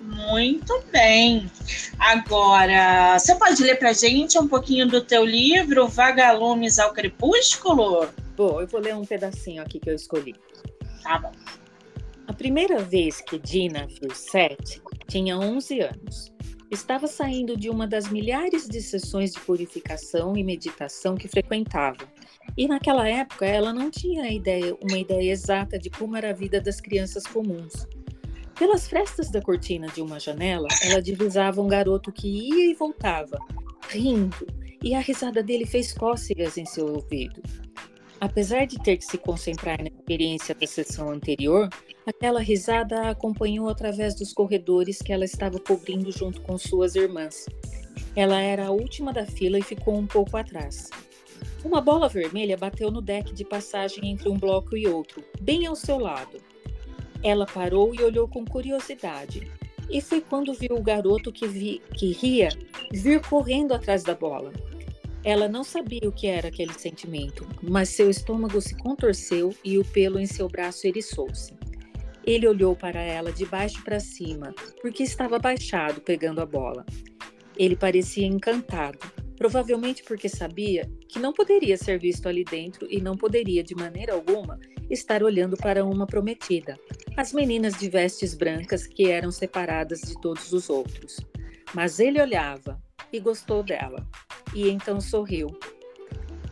Muito 0.00 0.82
bem. 0.90 1.48
Agora, 1.96 3.16
você 3.16 3.36
pode 3.36 3.62
ler 3.62 3.78
para 3.78 3.92
gente 3.92 4.36
um 4.36 4.48
pouquinho 4.48 4.88
do 4.88 5.00
teu 5.00 5.24
livro 5.24 5.86
Vagalumes 5.86 6.80
ao 6.80 6.92
Crepúsculo? 6.92 8.08
Bom, 8.36 8.60
eu 8.60 8.66
vou 8.66 8.80
ler 8.80 8.96
um 8.96 9.04
pedacinho 9.04 9.62
aqui 9.62 9.78
que 9.78 9.90
eu 9.90 9.94
escolhi. 9.94 10.34
Tá 11.04 11.18
bom. 11.18 11.32
A 12.26 12.32
primeira 12.32 12.80
vez 12.80 13.20
que 13.20 13.38
Dina 13.38 13.86
viu 13.86 14.12
Seth 14.12 14.82
tinha 15.06 15.38
11 15.38 15.80
anos. 15.80 16.31
Estava 16.72 17.06
saindo 17.06 17.54
de 17.54 17.68
uma 17.68 17.86
das 17.86 18.08
milhares 18.08 18.66
de 18.66 18.80
sessões 18.80 19.32
de 19.32 19.40
purificação 19.40 20.34
e 20.34 20.42
meditação 20.42 21.14
que 21.16 21.28
frequentava. 21.28 22.10
E 22.56 22.66
naquela 22.66 23.06
época 23.06 23.44
ela 23.44 23.74
não 23.74 23.90
tinha 23.90 24.32
ideia, 24.32 24.74
uma 24.80 24.96
ideia 24.96 25.32
exata 25.32 25.78
de 25.78 25.90
como 25.90 26.16
era 26.16 26.30
a 26.30 26.32
vida 26.32 26.62
das 26.62 26.80
crianças 26.80 27.26
comuns. 27.26 27.86
Pelas 28.58 28.88
frestas 28.88 29.30
da 29.30 29.42
cortina 29.42 29.86
de 29.88 30.00
uma 30.00 30.18
janela, 30.18 30.66
ela 30.82 31.02
divisava 31.02 31.60
um 31.60 31.68
garoto 31.68 32.10
que 32.10 32.26
ia 32.26 32.70
e 32.70 32.74
voltava, 32.74 33.38
rindo, 33.90 34.46
e 34.82 34.94
a 34.94 35.00
risada 35.00 35.42
dele 35.42 35.66
fez 35.66 35.92
cócegas 35.92 36.56
em 36.56 36.64
seu 36.64 36.86
ouvido. 36.86 37.42
Apesar 38.22 38.68
de 38.68 38.80
ter 38.80 38.98
que 38.98 39.04
se 39.04 39.18
concentrar 39.18 39.82
na 39.82 39.88
experiência 39.88 40.54
da 40.54 40.64
sessão 40.64 41.10
anterior, 41.10 41.68
aquela 42.06 42.40
risada 42.40 43.00
a 43.00 43.10
acompanhou 43.10 43.68
através 43.68 44.14
dos 44.14 44.32
corredores 44.32 44.98
que 44.98 45.12
ela 45.12 45.24
estava 45.24 45.58
cobrindo 45.58 46.12
junto 46.12 46.40
com 46.40 46.56
suas 46.56 46.94
irmãs. 46.94 47.46
Ela 48.14 48.40
era 48.40 48.66
a 48.66 48.70
última 48.70 49.12
da 49.12 49.26
fila 49.26 49.58
e 49.58 49.62
ficou 49.62 49.96
um 49.96 50.06
pouco 50.06 50.36
atrás. 50.36 50.88
Uma 51.64 51.80
bola 51.80 52.08
vermelha 52.08 52.56
bateu 52.56 52.92
no 52.92 53.02
deck 53.02 53.34
de 53.34 53.44
passagem 53.44 54.12
entre 54.12 54.28
um 54.28 54.38
bloco 54.38 54.76
e 54.76 54.86
outro, 54.86 55.24
bem 55.40 55.66
ao 55.66 55.74
seu 55.74 55.98
lado. 55.98 56.40
Ela 57.24 57.44
parou 57.44 57.92
e 57.92 58.04
olhou 58.04 58.28
com 58.28 58.44
curiosidade. 58.44 59.50
E 59.90 60.00
foi 60.00 60.20
quando 60.20 60.54
viu 60.54 60.76
o 60.76 60.82
garoto 60.82 61.32
que, 61.32 61.48
vi, 61.48 61.82
que 61.96 62.12
ria 62.12 62.50
vir 62.92 63.20
correndo 63.20 63.74
atrás 63.74 64.04
da 64.04 64.14
bola. 64.14 64.52
Ela 65.24 65.48
não 65.48 65.62
sabia 65.62 66.08
o 66.08 66.12
que 66.12 66.26
era 66.26 66.48
aquele 66.48 66.72
sentimento, 66.72 67.46
mas 67.62 67.90
seu 67.90 68.10
estômago 68.10 68.60
se 68.60 68.76
contorceu 68.76 69.54
e 69.64 69.78
o 69.78 69.84
pelo 69.84 70.18
em 70.18 70.26
seu 70.26 70.48
braço 70.48 70.84
eriçou-se. 70.84 71.54
Ele 72.24 72.48
olhou 72.48 72.74
para 72.74 73.00
ela 73.00 73.32
de 73.32 73.46
baixo 73.46 73.84
para 73.84 74.00
cima, 74.00 74.52
porque 74.80 75.04
estava 75.04 75.36
abaixado 75.36 76.00
pegando 76.00 76.40
a 76.40 76.46
bola. 76.46 76.84
Ele 77.56 77.76
parecia 77.76 78.26
encantado, 78.26 78.98
provavelmente 79.36 80.02
porque 80.02 80.28
sabia 80.28 80.90
que 81.08 81.20
não 81.20 81.32
poderia 81.32 81.76
ser 81.76 82.00
visto 82.00 82.28
ali 82.28 82.42
dentro 82.42 82.88
e 82.90 83.00
não 83.00 83.16
poderia, 83.16 83.62
de 83.62 83.76
maneira 83.76 84.14
alguma, 84.14 84.58
estar 84.90 85.22
olhando 85.22 85.56
para 85.56 85.84
uma 85.84 86.06
prometida, 86.06 86.76
as 87.16 87.32
meninas 87.32 87.74
de 87.74 87.88
vestes 87.88 88.34
brancas 88.34 88.88
que 88.88 89.08
eram 89.08 89.30
separadas 89.30 90.00
de 90.00 90.20
todos 90.20 90.52
os 90.52 90.68
outros. 90.68 91.20
Mas 91.72 92.00
ele 92.00 92.20
olhava 92.20 92.81
e 93.12 93.20
gostou 93.20 93.62
dela, 93.62 94.06
e 94.54 94.70
então 94.70 95.00
sorriu. 95.00 95.48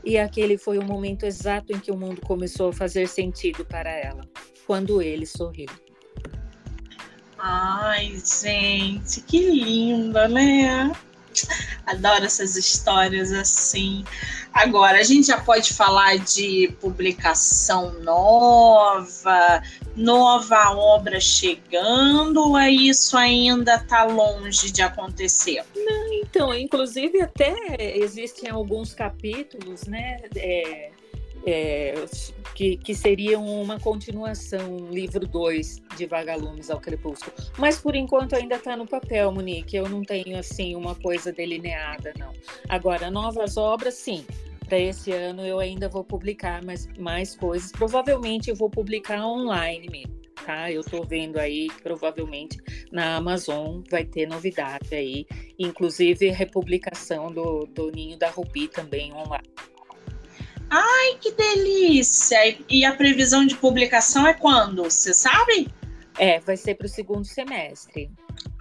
E 0.05 0.19
aquele 0.19 0.57
foi 0.57 0.79
o 0.79 0.85
momento 0.85 1.25
exato 1.25 1.73
em 1.73 1.79
que 1.79 1.91
o 1.91 1.97
mundo 1.97 2.21
começou 2.21 2.71
a 2.71 2.73
fazer 2.73 3.07
sentido 3.07 3.65
para 3.65 3.91
ela, 3.91 4.23
quando 4.67 5.01
ele 5.03 5.27
sorriu. 5.27 5.69
Ai, 7.39 8.21
gente, 8.25 9.23
que 9.23 9.51
linda, 9.51 10.29
né? 10.29 10.93
Adoro 11.87 12.25
essas 12.25 12.57
histórias 12.57 13.33
assim. 13.33 14.05
Agora, 14.53 14.99
a 14.99 15.03
gente 15.03 15.29
já 15.29 15.41
pode 15.41 15.73
falar 15.73 16.19
de 16.19 16.75
publicação 16.81 17.93
nova, 18.01 19.63
nova 19.95 20.71
obra 20.73 21.21
chegando, 21.21 22.41
ou 22.41 22.59
é 22.59 22.71
isso 22.71 23.17
ainda 23.17 23.77
está 23.77 24.05
longe 24.05 24.73
de 24.73 24.83
acontecer? 24.83 25.65
Não, 25.77 26.13
então, 26.15 26.55
inclusive 26.55 27.21
até 27.21 27.55
existem 27.97 28.51
alguns 28.51 28.93
capítulos, 28.93 29.85
né? 29.85 30.21
É, 30.35 30.91
é, 31.47 31.95
que, 32.55 32.77
que 32.77 32.95
seriam 32.95 33.45
uma 33.45 33.79
continuação, 33.79 34.89
livro 34.91 35.27
2 35.27 35.83
de 35.97 36.07
Vagalumes 36.07 36.71
ao 36.71 36.81
Crepúsculo. 36.81 37.35
Mas 37.59 37.79
por 37.79 37.95
enquanto 37.95 38.35
ainda 38.35 38.57
está 38.57 38.77
no 38.77 38.87
papel, 38.87 39.33
Monique. 39.33 39.77
Eu 39.77 39.89
não 39.89 40.03
tenho 40.03 40.39
assim 40.39 40.75
uma 40.75 40.95
coisa 40.95 41.33
delineada, 41.33 42.13
não. 42.19 42.33
Agora, 42.69 43.11
novas 43.11 43.57
obras, 43.57 43.95
sim. 43.95 44.25
Para 44.67 44.79
esse 44.79 45.11
ano 45.11 45.45
eu 45.45 45.59
ainda 45.59 45.89
vou 45.89 46.05
publicar 46.05 46.63
mais, 46.65 46.87
mais 46.99 47.35
coisas. 47.35 47.73
Provavelmente 47.73 48.51
eu 48.51 48.57
vou 48.57 48.71
publicar 48.71 49.27
online 49.27 49.89
mesmo. 49.91 50.21
Tá? 50.45 50.71
Eu 50.71 50.81
estou 50.81 51.05
vendo 51.05 51.39
aí 51.39 51.69
que 51.69 51.83
provavelmente 51.83 52.59
na 52.91 53.17
Amazon 53.17 53.83
vai 53.91 54.05
ter 54.05 54.27
novidade 54.27 54.95
aí, 54.95 55.27
inclusive 55.59 56.31
republicação 56.31 57.31
do, 57.31 57.67
do 57.67 57.91
Ninho 57.91 58.17
da 58.19 58.31
Rubi 58.31 58.69
também 58.69 59.13
online. 59.13 59.45
Ai, 60.71 61.19
que 61.21 61.33
delícia! 61.33 62.39
E 62.69 62.85
a 62.85 62.93
previsão 62.93 63.45
de 63.45 63.57
publicação 63.57 64.25
é 64.27 64.33
quando? 64.33 64.85
Você 64.85 65.13
sabe? 65.13 65.69
É, 66.17 66.39
vai 66.41 66.57
ser 66.57 66.77
para 66.77 66.87
o 66.87 66.89
segundo 66.89 67.25
semestre. 67.25 68.09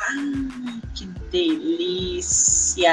Ai, 0.01 0.81
que 0.95 1.05
delícia! 1.29 2.91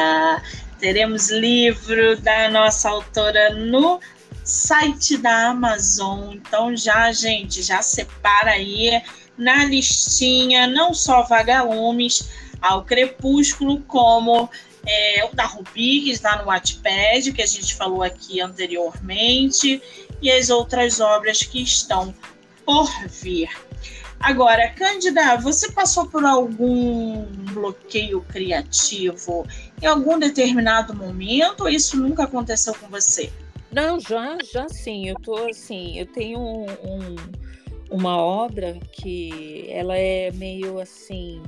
Teremos 0.79 1.31
livro 1.31 2.21
da 2.21 2.51
nossa 2.51 2.91
autora 2.91 3.55
no 3.55 3.99
site 4.45 5.17
da 5.17 5.49
Amazon. 5.49 6.35
Então 6.35 6.77
já, 6.77 7.11
gente, 7.11 7.63
já 7.63 7.81
separa 7.81 8.51
aí 8.51 9.03
na 9.39 9.65
listinha 9.65 10.67
não 10.67 10.93
só 10.93 11.23
Vagalumes 11.23 12.29
ao 12.61 12.85
Crepúsculo, 12.85 13.81
como 13.83 14.51
é, 14.87 15.25
o 15.25 15.35
da 15.35 15.45
Rubi, 15.45 16.03
que 16.03 16.11
está 16.11 16.37
no 16.39 16.47
Wattpad, 16.47 17.33
que 17.33 17.43
a 17.43 17.47
gente 17.47 17.75
falou 17.75 18.03
aqui 18.03 18.41
anteriormente, 18.41 19.83
e 20.23 20.31
as 20.31 20.49
outras 20.49 21.01
obras 21.01 21.43
que 21.43 21.63
estão 21.63 22.15
por 22.65 22.89
vir. 23.09 23.49
Agora, 24.19 24.71
Cândida, 24.71 25.37
você 25.37 25.71
passou 25.73 26.07
por 26.07 26.25
algum 26.25 27.27
bloqueio 27.53 28.23
criativo 28.23 29.47
em 29.81 29.87
algum 29.87 30.19
determinado 30.19 30.95
momento 30.95 31.63
ou 31.63 31.69
isso 31.69 31.97
nunca 31.99 32.25
aconteceu 32.25 32.75
com 32.75 32.89
você? 32.89 33.31
Não, 33.71 34.01
já, 34.01 34.39
já 34.53 34.69
sim. 34.69 35.09
Eu 35.09 35.17
tô 35.17 35.37
assim, 35.49 35.99
eu 35.99 36.07
tenho 36.07 36.39
um, 36.39 36.65
um, 36.65 37.17
uma 37.91 38.17
obra 38.17 38.79
que 38.93 39.67
ela 39.71 39.97
é 39.97 40.31
meio 40.33 40.81
assim. 40.81 41.43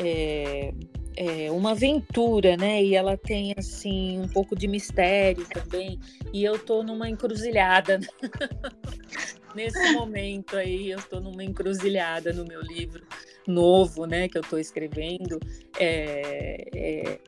É, 0.00 0.72
é, 1.18 1.50
uma 1.50 1.72
aventura, 1.72 2.56
né? 2.56 2.80
E 2.80 2.94
ela 2.94 3.16
tem 3.16 3.52
assim 3.58 4.20
um 4.20 4.28
pouco 4.28 4.54
de 4.54 4.68
mistério 4.68 5.44
também. 5.48 5.98
E 6.32 6.44
eu 6.44 6.56
tô 6.56 6.84
numa 6.84 7.10
encruzilhada 7.10 7.98
nesse 9.52 9.92
momento 9.94 10.56
aí. 10.56 10.92
Eu 10.92 11.02
tô 11.02 11.18
numa 11.18 11.42
encruzilhada 11.42 12.32
no 12.32 12.44
meu 12.44 12.62
livro 12.62 13.04
novo, 13.48 14.06
né? 14.06 14.28
Que 14.28 14.38
eu 14.38 14.42
tô 14.42 14.58
escrevendo. 14.58 15.40
É, 15.76 16.64
é, 16.72 17.18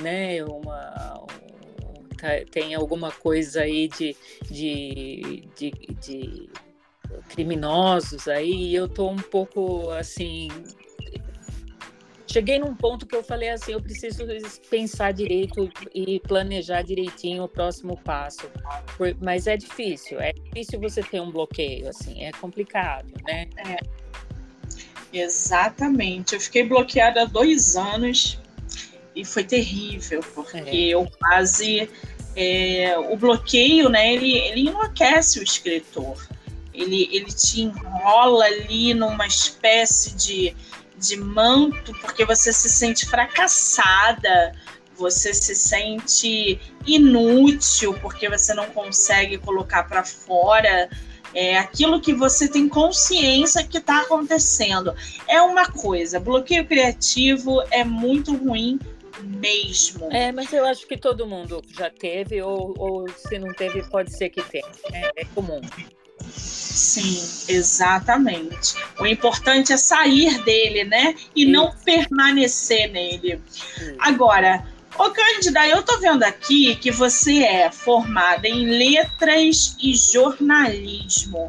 né? 0.00 0.44
Uma, 0.44 1.24
um, 1.24 2.08
tá, 2.16 2.28
tem 2.48 2.76
alguma 2.76 3.10
coisa 3.10 3.62
aí 3.62 3.88
de, 3.88 4.14
de, 4.48 5.48
de, 5.56 5.72
de 6.00 6.48
criminosos 7.30 8.28
aí. 8.28 8.68
E 8.68 8.74
eu 8.76 8.88
tô 8.88 9.08
um 9.10 9.16
pouco 9.16 9.90
assim 9.90 10.48
cheguei 12.30 12.58
num 12.58 12.74
ponto 12.74 13.06
que 13.06 13.16
eu 13.16 13.22
falei 13.22 13.48
assim, 13.50 13.72
eu 13.72 13.82
preciso 13.82 14.24
pensar 14.70 15.12
direito 15.12 15.70
e 15.94 16.20
planejar 16.20 16.82
direitinho 16.82 17.44
o 17.44 17.48
próximo 17.48 17.98
passo. 18.04 18.50
Mas 19.20 19.46
é 19.46 19.56
difícil, 19.56 20.20
é 20.20 20.32
difícil 20.32 20.78
você 20.80 21.02
ter 21.02 21.20
um 21.20 21.30
bloqueio, 21.30 21.88
assim, 21.88 22.24
é 22.24 22.32
complicado, 22.32 23.12
né? 23.26 23.48
É. 23.56 23.76
Exatamente. 25.12 26.34
Eu 26.34 26.40
fiquei 26.40 26.64
bloqueada 26.64 27.22
há 27.22 27.24
dois 27.24 27.76
anos 27.76 28.38
e 29.14 29.24
foi 29.24 29.44
terrível, 29.44 30.20
porque 30.34 30.58
é. 30.58 30.74
eu 30.88 31.08
quase. 31.18 31.88
É, 32.36 32.96
o 32.96 33.16
bloqueio, 33.16 33.88
né, 33.88 34.14
ele, 34.14 34.36
ele 34.36 34.68
enlouquece 34.68 35.40
o 35.40 35.42
escritor. 35.42 36.28
Ele, 36.72 37.08
ele 37.10 37.32
te 37.32 37.62
enrola 37.62 38.44
ali 38.44 38.94
numa 38.94 39.26
espécie 39.26 40.14
de 40.14 40.54
de 40.98 41.16
manto, 41.16 41.92
porque 42.00 42.24
você 42.24 42.52
se 42.52 42.68
sente 42.68 43.06
fracassada, 43.06 44.54
você 44.96 45.32
se 45.32 45.54
sente 45.54 46.60
inútil, 46.86 47.94
porque 48.00 48.28
você 48.28 48.52
não 48.52 48.66
consegue 48.66 49.38
colocar 49.38 49.84
para 49.84 50.04
fora 50.04 50.90
é, 51.34 51.56
aquilo 51.56 52.00
que 52.00 52.12
você 52.12 52.48
tem 52.48 52.68
consciência 52.68 53.64
que 53.66 53.78
está 53.78 54.00
acontecendo. 54.00 54.94
É 55.28 55.40
uma 55.40 55.70
coisa, 55.70 56.18
bloqueio 56.18 56.66
criativo 56.66 57.62
é 57.70 57.84
muito 57.84 58.34
ruim 58.36 58.78
mesmo. 59.22 60.10
É, 60.12 60.32
mas 60.32 60.52
eu 60.52 60.64
acho 60.64 60.86
que 60.86 60.96
todo 60.96 61.26
mundo 61.26 61.62
já 61.76 61.90
teve, 61.90 62.40
ou, 62.42 62.74
ou 62.78 63.08
se 63.10 63.38
não 63.38 63.52
teve, 63.52 63.82
pode 63.88 64.16
ser 64.16 64.30
que 64.30 64.42
tenha. 64.42 64.66
É, 64.92 65.22
é 65.22 65.24
comum. 65.26 65.60
Sim, 66.34 67.20
exatamente. 67.48 68.74
O 69.00 69.06
importante 69.06 69.72
é 69.72 69.76
sair 69.76 70.42
dele, 70.44 70.84
né? 70.84 71.14
E 71.34 71.42
Isso. 71.42 71.50
não 71.50 71.74
permanecer 71.84 72.90
nele. 72.92 73.40
Sim. 73.50 73.96
Agora, 73.98 74.64
ô 74.96 75.10
Cândida, 75.10 75.66
eu 75.66 75.82
tô 75.82 75.98
vendo 75.98 76.22
aqui 76.22 76.76
que 76.76 76.90
você 76.90 77.42
é 77.42 77.70
formada 77.70 78.46
em 78.46 78.64
letras 78.66 79.76
e 79.82 79.94
jornalismo. 79.94 81.48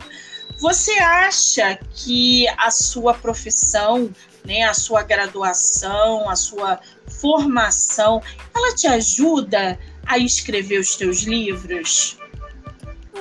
Você 0.58 0.94
acha 0.94 1.80
que 1.96 2.48
a 2.58 2.70
sua 2.70 3.14
profissão, 3.14 4.12
né, 4.44 4.64
a 4.64 4.74
sua 4.74 5.04
graduação, 5.04 6.30
a 6.30 6.36
sua 6.36 6.80
formação, 7.08 8.22
ela 8.54 8.76
te 8.76 8.88
ajuda 8.88 9.80
a 10.06 10.18
escrever 10.18 10.80
os 10.80 10.96
teus 10.96 11.22
livros? 11.22 12.18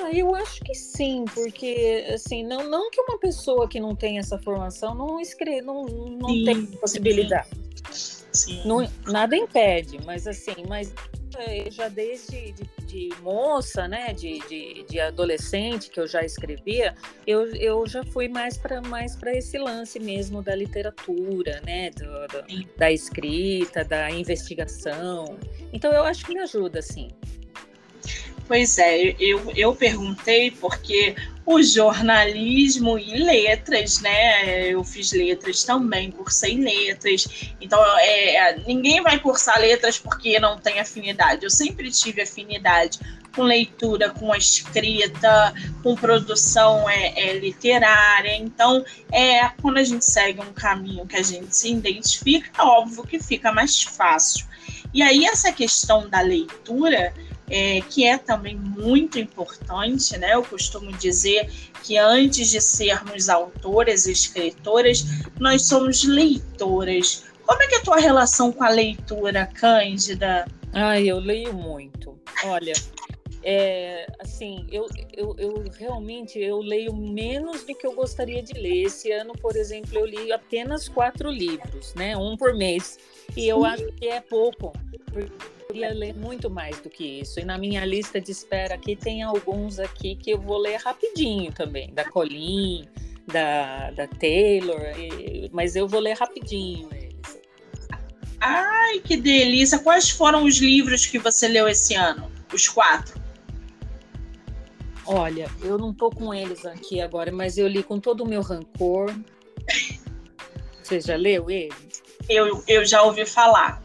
Ah, 0.01 0.11
eu 0.13 0.33
acho 0.35 0.61
que 0.61 0.73
sim, 0.73 1.25
porque 1.33 2.05
assim, 2.13 2.43
não, 2.43 2.69
não 2.69 2.89
que 2.89 3.01
uma 3.01 3.17
pessoa 3.17 3.67
que 3.67 3.79
não 3.79 3.95
tem 3.95 4.17
essa 4.17 4.37
formação 4.37 4.95
não 4.95 5.19
escreve, 5.19 5.61
não, 5.61 5.83
não 5.85 6.29
sim, 6.29 6.45
tem 6.45 6.65
possibilidade. 6.65 7.49
Sim. 8.31 8.61
Não, 8.65 8.87
nada 9.07 9.35
impede, 9.35 9.99
mas 10.05 10.27
assim, 10.27 10.55
mas 10.67 10.93
eh, 11.37 11.69
já 11.71 11.87
desde 11.89 12.51
de, 12.51 12.69
de 12.85 13.09
moça, 13.21 13.87
né, 13.87 14.13
de, 14.13 14.39
de, 14.47 14.83
de, 14.83 14.99
adolescente 14.99 15.89
que 15.89 15.99
eu 15.99 16.07
já 16.07 16.23
escrevia, 16.23 16.95
eu, 17.25 17.47
eu 17.55 17.87
já 17.87 18.03
fui 18.03 18.27
mais 18.27 18.57
para 18.57 18.81
mais 18.81 19.15
para 19.15 19.35
esse 19.35 19.57
lance 19.57 19.99
mesmo 19.99 20.41
da 20.41 20.55
literatura, 20.55 21.61
né, 21.65 21.89
do, 21.91 22.05
do, 22.05 22.77
da 22.77 22.91
escrita, 22.91 23.83
da 23.83 24.09
investigação. 24.11 25.37
Então 25.73 25.91
eu 25.91 26.03
acho 26.03 26.25
que 26.25 26.33
me 26.33 26.39
ajuda, 26.39 26.81
sim. 26.81 27.09
Pois 28.49 28.79
é, 28.79 29.15
eu, 29.19 29.53
eu 29.55 29.75
perguntei 29.75 30.49
porque 30.49 31.15
o 31.45 31.61
jornalismo 31.61 32.97
e 32.97 33.15
letras, 33.15 34.01
né? 34.01 34.71
Eu 34.71 34.83
fiz 34.83 35.11
letras 35.11 35.63
também, 35.63 36.09
cursei 36.09 36.57
letras. 36.57 37.27
Então, 37.61 37.79
é, 37.99 38.57
ninguém 38.65 39.03
vai 39.03 39.19
cursar 39.19 39.59
letras 39.59 39.99
porque 39.99 40.39
não 40.39 40.57
tem 40.57 40.79
afinidade. 40.79 41.43
Eu 41.43 41.51
sempre 41.51 41.91
tive 41.91 42.23
afinidade 42.23 42.99
com 43.35 43.43
leitura, 43.43 44.09
com 44.09 44.33
escrita, 44.33 45.53
com 45.83 45.95
produção 45.95 46.89
é, 46.89 47.13
é, 47.15 47.37
literária. 47.37 48.35
Então, 48.35 48.83
é 49.11 49.47
quando 49.61 49.77
a 49.77 49.83
gente 49.83 50.05
segue 50.05 50.41
um 50.41 50.53
caminho 50.53 51.05
que 51.05 51.17
a 51.17 51.23
gente 51.23 51.55
se 51.55 51.71
identifica, 51.71 52.49
é 52.57 52.63
óbvio 52.63 53.03
que 53.03 53.19
fica 53.19 53.51
mais 53.51 53.83
fácil. 53.83 54.49
E 54.93 55.01
aí, 55.01 55.25
essa 55.25 55.51
questão 55.51 56.09
da 56.09 56.21
leitura 56.21 57.13
é, 57.49 57.81
que 57.81 58.05
é 58.05 58.17
também 58.17 58.55
muito 58.55 59.17
importante, 59.17 60.17
né? 60.17 60.35
Eu 60.35 60.43
costumo 60.43 60.91
dizer 60.93 61.49
que 61.83 61.97
antes 61.97 62.49
de 62.49 62.61
sermos 62.61 63.27
autoras 63.27 64.05
e 64.05 64.11
escritoras, 64.11 65.03
nós 65.39 65.67
somos 65.67 66.03
leitoras. 66.03 67.23
Como 67.45 67.61
é 67.63 67.67
que 67.67 67.75
é 67.75 67.77
a 67.79 67.83
tua 67.83 67.97
relação 67.97 68.51
com 68.51 68.63
a 68.63 68.69
leitura, 68.69 69.47
Cândida? 69.47 70.45
Ai, 70.71 71.07
eu 71.07 71.19
leio 71.19 71.53
muito. 71.53 72.17
Olha, 72.45 72.73
é, 73.43 74.07
assim, 74.19 74.67
eu, 74.71 74.87
eu, 75.15 75.35
eu, 75.37 75.63
realmente 75.77 76.37
eu 76.39 76.59
leio 76.59 76.95
menos 76.95 77.63
do 77.63 77.73
que 77.73 77.87
eu 77.87 77.93
gostaria 77.93 78.43
de 78.43 78.53
ler. 78.53 78.83
Esse 78.83 79.11
ano, 79.11 79.33
por 79.33 79.55
exemplo, 79.55 79.97
eu 79.97 80.05
li 80.05 80.31
apenas 80.31 80.89
quatro 80.89 81.29
livros, 81.29 81.93
né? 81.95 82.17
Um 82.17 82.35
por 82.35 82.53
mês. 82.53 82.97
E 83.35 83.47
eu 83.47 83.63
acho 83.63 83.85
que 83.93 84.07
é 84.07 84.19
pouco, 84.19 84.73
porque 85.11 85.31
queria 85.67 85.93
ler 85.93 86.15
muito 86.15 86.49
mais 86.49 86.79
do 86.81 86.89
que 86.89 87.21
isso. 87.21 87.39
E 87.39 87.45
na 87.45 87.57
minha 87.57 87.85
lista 87.85 88.19
de 88.19 88.31
espera 88.31 88.75
aqui 88.75 88.95
tem 88.95 89.23
alguns 89.23 89.79
aqui 89.79 90.15
que 90.15 90.31
eu 90.31 90.41
vou 90.41 90.57
ler 90.57 90.77
rapidinho 90.77 91.53
também, 91.53 91.93
da 91.93 92.03
Colin, 92.03 92.87
da, 93.27 93.91
da 93.91 94.07
Taylor, 94.07 94.81
e, 94.97 95.49
mas 95.53 95.75
eu 95.75 95.87
vou 95.87 95.99
ler 95.99 96.17
rapidinho 96.17 96.89
eles. 96.91 97.39
Ai, 98.41 98.99
que 98.99 99.15
delícia! 99.15 99.79
Quais 99.79 100.09
foram 100.09 100.43
os 100.43 100.57
livros 100.57 101.05
que 101.05 101.19
você 101.19 101.47
leu 101.47 101.67
esse 101.67 101.93
ano? 101.93 102.31
Os 102.53 102.67
quatro? 102.67 103.28
Olha, 105.11 105.49
eu 105.63 105.75
não 105.75 105.91
tô 105.91 106.11
com 106.11 106.31
eles 106.31 106.67
aqui 106.67 107.01
agora, 107.01 107.31
mas 107.31 107.57
eu 107.57 107.67
li 107.67 107.81
com 107.81 107.99
todo 107.99 108.23
o 108.23 108.27
meu 108.27 108.43
rancor. 108.43 109.11
Você 110.83 111.01
já 111.01 111.15
leu 111.15 111.49
eles? 111.49 112.03
Eu, 112.29 112.63
eu 112.67 112.85
já 112.85 113.01
ouvi 113.01 113.25
falar. 113.25 113.81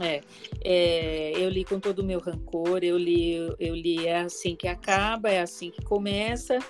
É, 0.00 0.20
é, 0.62 1.32
eu 1.34 1.48
li 1.48 1.64
com 1.64 1.80
todo 1.80 1.98
o 1.98 2.04
meu 2.04 2.20
rancor, 2.20 2.84
eu 2.84 2.96
li, 2.96 3.34
eu 3.58 3.74
li 3.74 4.06
é 4.06 4.20
assim 4.20 4.54
que 4.54 4.68
acaba, 4.68 5.28
é 5.28 5.40
assim 5.40 5.72
que 5.72 5.82
começa, 5.82 6.60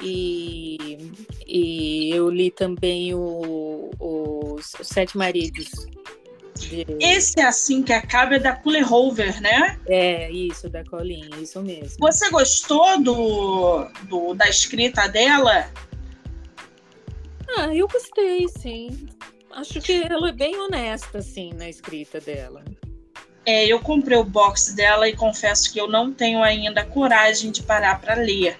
e, 0.00 1.10
e 1.44 2.10
eu 2.12 2.30
li 2.30 2.52
também 2.52 3.14
o, 3.14 3.90
o, 3.98 4.54
os 4.54 4.76
Sete 4.82 5.18
Maridos. 5.18 5.88
De... 6.58 6.86
Esse 7.00 7.38
é 7.38 7.44
assim 7.44 7.82
que 7.82 7.92
acaba 7.92 8.36
é 8.36 8.38
da 8.38 8.60
Hover, 8.90 9.40
né? 9.40 9.78
É, 9.86 10.30
isso, 10.30 10.68
da 10.68 10.84
Colin, 10.84 11.28
isso 11.40 11.60
mesmo. 11.62 11.96
Você 11.98 12.30
gostou 12.30 13.02
do, 13.02 13.88
do, 14.04 14.34
da 14.34 14.48
escrita 14.48 15.08
dela? 15.08 15.70
Ah, 17.56 17.74
eu 17.74 17.86
gostei, 17.88 18.46
sim. 18.48 19.08
Acho 19.52 19.80
que 19.80 20.02
ela 20.02 20.28
é 20.28 20.32
bem 20.32 20.58
honesta, 20.58 21.18
assim, 21.18 21.52
na 21.54 21.68
escrita 21.68 22.20
dela. 22.20 22.62
É, 23.46 23.64
eu 23.64 23.80
comprei 23.80 24.18
o 24.18 24.24
box 24.24 24.74
dela 24.74 25.08
e 25.08 25.14
confesso 25.14 25.72
que 25.72 25.80
eu 25.80 25.88
não 25.88 26.12
tenho 26.12 26.42
ainda 26.42 26.84
coragem 26.84 27.52
de 27.52 27.62
parar 27.62 28.00
para 28.00 28.14
ler. 28.14 28.58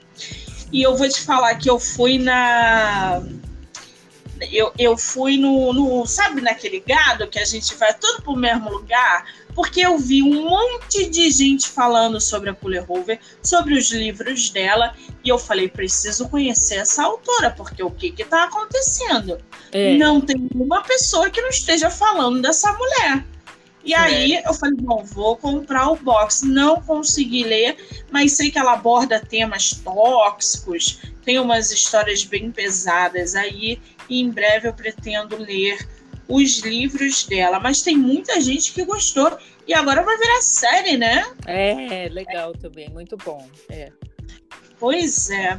E 0.73 0.83
eu 0.83 0.97
vou 0.97 1.09
te 1.09 1.21
falar 1.21 1.57
que 1.57 1.69
eu 1.69 1.79
fui 1.79 2.19
na. 2.19 3.21
Eu, 4.53 4.73
eu 4.79 4.97
fui 4.97 5.37
no, 5.37 5.73
no. 5.73 6.07
Sabe 6.07 6.41
naquele 6.41 6.81
gado 6.81 7.29
que 7.29 7.39
a 7.39 7.45
gente 7.45 7.75
vai 7.77 7.95
tudo 7.95 8.23
pro 8.23 8.37
mesmo 8.37 8.71
lugar? 8.71 9.25
Porque 9.55 9.81
eu 9.81 9.99
vi 9.99 10.23
um 10.23 10.49
monte 10.49 11.09
de 11.09 11.31
gente 11.31 11.69
falando 11.69 12.21
sobre 12.21 12.51
a 12.51 12.55
Pullerhover, 12.55 13.19
sobre 13.43 13.75
os 13.75 13.91
livros 13.91 14.51
dela, 14.51 14.95
e 15.25 15.29
eu 15.29 15.39
falei, 15.39 15.69
preciso 15.69 16.29
conhecer 16.29 16.77
essa 16.77 17.05
autora, 17.05 17.51
porque 17.51 17.83
o 17.83 17.91
que 17.91 18.11
que 18.11 18.25
tá 18.25 18.45
acontecendo? 18.45 19.39
É. 19.73 19.97
Não 19.97 20.21
tem 20.21 20.49
uma 20.55 20.83
pessoa 20.83 21.31
que 21.31 21.41
não 21.41 21.49
esteja 21.49 21.89
falando 21.89 22.43
dessa 22.43 22.71
mulher. 22.75 23.25
E 23.87 23.95
é. 23.95 23.99
aí 23.99 24.43
eu 24.45 24.53
falei, 24.53 24.75
bom, 24.81 25.05
vou 25.05 25.37
comprar 25.37 25.89
o 25.91 25.97
box. 25.97 26.43
Não 26.43 26.83
consegui 26.83 27.45
ler, 27.45 27.77
mas 28.11 28.33
sei 28.33 28.51
que 28.51 28.59
ela 28.59 28.73
aborda 28.73 29.21
temas 29.21 29.71
tóxicos, 29.71 30.99
tem 31.25 31.39
umas 31.39 31.71
histórias 31.71 32.25
bem 32.25 32.51
pesadas 32.51 33.37
aí, 33.37 33.81
e 34.09 34.21
em 34.21 34.31
breve 34.31 34.69
eu 34.69 34.73
pretendo 34.73 35.37
ler 35.37 35.79
os 36.29 36.59
livros 36.61 37.25
dela, 37.25 37.61
mas 37.61 37.83
tem 37.83 37.97
muita 37.97 38.41
gente 38.41 38.73
que 38.73 38.85
gostou 38.85 39.39
e 39.67 39.75
agora 39.75 40.03
vai 40.03 40.17
virar 40.17 40.41
série, 40.43 40.97
né? 40.97 41.25
É, 41.47 42.09
legal 42.09 42.53
também, 42.53 42.89
muito 42.91 43.17
bom. 43.17 43.49
É. 43.69 43.93
Pois 44.79 45.31
é. 45.31 45.59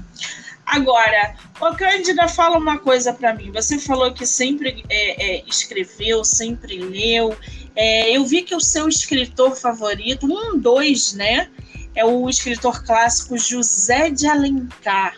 Agora, 0.65 1.35
o 1.61 1.75
Cândida 1.75 2.27
fala 2.27 2.57
uma 2.57 2.77
coisa 2.77 3.13
para 3.13 3.33
mim. 3.33 3.51
Você 3.51 3.79
falou 3.79 4.13
que 4.13 4.25
sempre 4.25 4.83
é, 4.89 5.37
é, 5.37 5.43
escreveu, 5.47 6.25
sempre 6.25 6.77
leu. 6.77 7.35
É, 7.73 8.11
eu 8.15 8.25
vi 8.25 8.41
que 8.41 8.53
o 8.53 8.59
seu 8.59 8.87
escritor 8.89 9.55
favorito, 9.55 10.25
um, 10.25 10.59
dois, 10.59 11.13
né? 11.13 11.49
É 11.95 12.03
o 12.03 12.29
escritor 12.29 12.83
clássico 12.83 13.37
José 13.37 14.09
de 14.09 14.27
Alencar. 14.27 15.17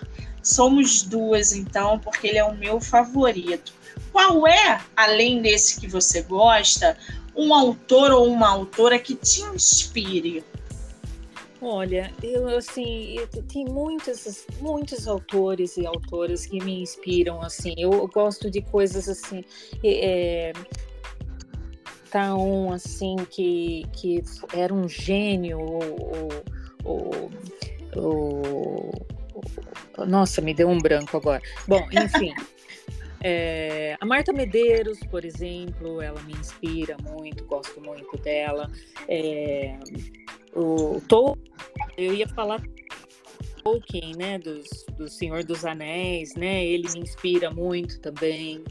Somos 0.49 1.03
duas, 1.03 1.53
então, 1.53 1.99
porque 1.99 2.27
ele 2.27 2.39
é 2.39 2.43
o 2.43 2.57
meu 2.57 2.81
favorito. 2.81 3.71
Qual 4.11 4.47
é, 4.47 4.81
além 4.95 5.43
desse 5.43 5.79
que 5.79 5.87
você 5.87 6.23
gosta, 6.23 6.97
um 7.35 7.53
autor 7.53 8.09
ou 8.11 8.27
uma 8.27 8.49
autora 8.49 8.97
que 8.97 9.13
te 9.13 9.43
inspire? 9.43 10.43
Olha, 11.61 12.11
eu 12.23 12.47
assim, 12.57 13.17
tem 13.51 13.65
muitos, 13.65 14.47
muitos 14.59 15.07
autores 15.07 15.77
e 15.77 15.85
autoras 15.85 16.47
que 16.47 16.63
me 16.63 16.81
inspiram 16.81 17.41
assim. 17.43 17.75
Eu 17.77 18.07
gosto 18.07 18.49
de 18.49 18.61
coisas 18.61 19.07
assim. 19.07 19.43
É, 19.83 20.51
tá 22.09 22.35
um 22.35 22.73
assim 22.73 23.17
que, 23.29 23.85
que 23.93 24.23
era 24.53 24.73
um 24.73 24.89
gênio, 24.89 25.59
o, 25.59 26.29
o, 26.85 27.29
o, 27.95 28.91
nossa, 30.07 30.41
me 30.41 30.53
deu 30.53 30.69
um 30.69 30.77
branco 30.77 31.17
agora. 31.17 31.41
Bom, 31.67 31.87
enfim. 31.91 32.33
É, 33.21 33.97
a 33.99 34.05
Marta 34.05 34.31
Medeiros, 34.31 34.97
por 35.11 35.25
exemplo, 35.25 36.01
ela 36.01 36.21
me 36.21 36.31
inspira 36.31 36.95
muito, 37.01 37.43
gosto 37.43 37.81
muito 37.81 38.17
dela. 38.17 38.71
É, 39.09 39.77
o 40.55 41.01
Tolkien, 41.01 41.51
eu 41.97 42.13
ia 42.13 42.27
falar 42.29 42.61
Tolkien, 43.61 44.15
né, 44.15 44.39
dos, 44.39 44.85
do 44.97 45.09
Senhor 45.09 45.43
dos 45.43 45.65
Anéis, 45.65 46.33
né, 46.35 46.65
ele 46.65 46.87
me 46.93 47.01
inspira 47.01 47.51
muito 47.51 47.99
também. 47.99 48.63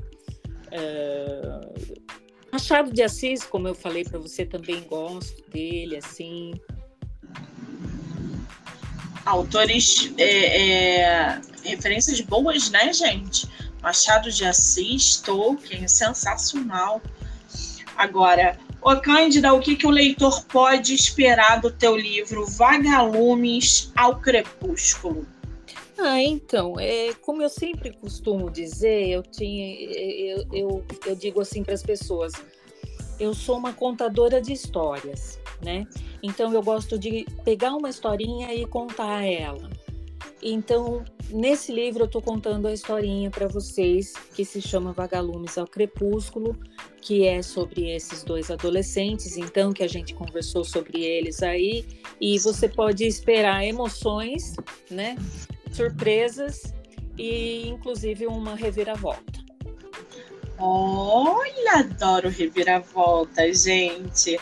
Uh, 0.68 2.08
Machado 2.50 2.90
de 2.90 3.02
Assis, 3.02 3.44
como 3.44 3.68
eu 3.68 3.74
falei 3.74 4.04
para 4.04 4.18
você, 4.18 4.46
também 4.46 4.82
gosto 4.84 5.42
dele, 5.50 5.96
assim. 5.96 6.52
Autores, 9.28 10.12
é, 10.16 11.00
é, 11.00 11.40
referências 11.62 12.20
boas, 12.20 12.70
né, 12.70 12.92
gente? 12.92 13.46
Machado 13.82 14.30
de 14.30 14.44
Assis, 14.44 15.16
Tolkien, 15.16 15.86
sensacional. 15.86 17.02
Agora, 17.96 18.58
Ô 18.80 18.96
Cândida, 18.96 19.52
o 19.52 19.60
que, 19.60 19.76
que 19.76 19.86
o 19.86 19.90
leitor 19.90 20.44
pode 20.44 20.94
esperar 20.94 21.60
do 21.60 21.70
teu 21.70 21.96
livro 21.96 22.46
Vagalumes 22.46 23.92
ao 23.96 24.20
Crepúsculo? 24.20 25.26
Ah, 25.98 26.22
então, 26.22 26.78
é, 26.78 27.12
como 27.20 27.42
eu 27.42 27.48
sempre 27.48 27.92
costumo 27.92 28.48
dizer, 28.48 29.08
eu, 29.08 29.22
tinha, 29.22 29.74
eu, 29.82 30.46
eu, 30.52 30.84
eu 31.04 31.16
digo 31.16 31.40
assim 31.40 31.64
para 31.64 31.74
as 31.74 31.82
pessoas, 31.82 32.32
eu 33.18 33.34
sou 33.34 33.58
uma 33.58 33.72
contadora 33.72 34.40
de 34.40 34.52
histórias, 34.52 35.40
né? 35.60 35.84
Então 36.22 36.52
eu 36.52 36.62
gosto 36.62 36.98
de 36.98 37.26
pegar 37.44 37.74
uma 37.74 37.90
historinha 37.90 38.54
e 38.54 38.66
contar 38.66 39.24
ela. 39.24 39.68
Então, 40.42 41.04
nesse 41.30 41.72
livro 41.72 42.02
eu 42.02 42.06
estou 42.06 42.22
contando 42.22 42.68
a 42.68 42.72
historinha 42.72 43.30
para 43.30 43.48
vocês 43.48 44.12
que 44.34 44.44
se 44.44 44.62
chama 44.62 44.92
Vagalumes 44.92 45.58
ao 45.58 45.66
Crepúsculo, 45.66 46.56
que 47.00 47.26
é 47.26 47.42
sobre 47.42 47.90
esses 47.90 48.22
dois 48.22 48.50
adolescentes, 48.50 49.36
então 49.36 49.72
que 49.72 49.82
a 49.82 49.88
gente 49.88 50.14
conversou 50.14 50.64
sobre 50.64 51.02
eles 51.02 51.42
aí, 51.42 51.84
e 52.20 52.38
você 52.38 52.68
pode 52.68 53.04
esperar 53.04 53.64
emoções, 53.64 54.54
né? 54.90 55.16
Surpresas 55.72 56.72
e 57.16 57.66
inclusive 57.66 58.26
uma 58.26 58.54
reviravolta. 58.54 59.38
Olha, 60.60 61.78
adoro 61.78 62.28
reviravolta, 62.28 63.52
gente. 63.52 64.38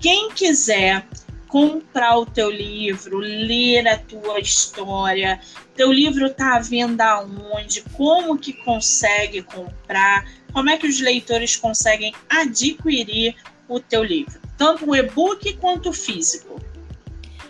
Quem 0.00 0.30
quiser 0.30 1.06
comprar 1.48 2.18
o 2.18 2.26
teu 2.26 2.50
livro, 2.50 3.18
ler 3.18 3.88
a 3.88 3.98
tua 3.98 4.38
história. 4.38 5.40
Teu 5.74 5.90
livro 5.90 6.26
está 6.26 6.56
à 6.56 6.60
venda 6.60 7.20
onde? 7.20 7.82
Como 7.96 8.38
que 8.38 8.52
consegue 8.52 9.42
comprar? 9.42 10.30
Como 10.52 10.70
é 10.70 10.76
que 10.76 10.86
os 10.86 11.00
leitores 11.00 11.56
conseguem 11.56 12.14
adquirir 12.28 13.34
o 13.68 13.80
teu 13.80 14.04
livro? 14.04 14.40
Tanto 14.56 14.88
o 14.88 14.94
e-book 14.94 15.54
quanto 15.54 15.90
o 15.90 15.92
físico. 15.92 16.60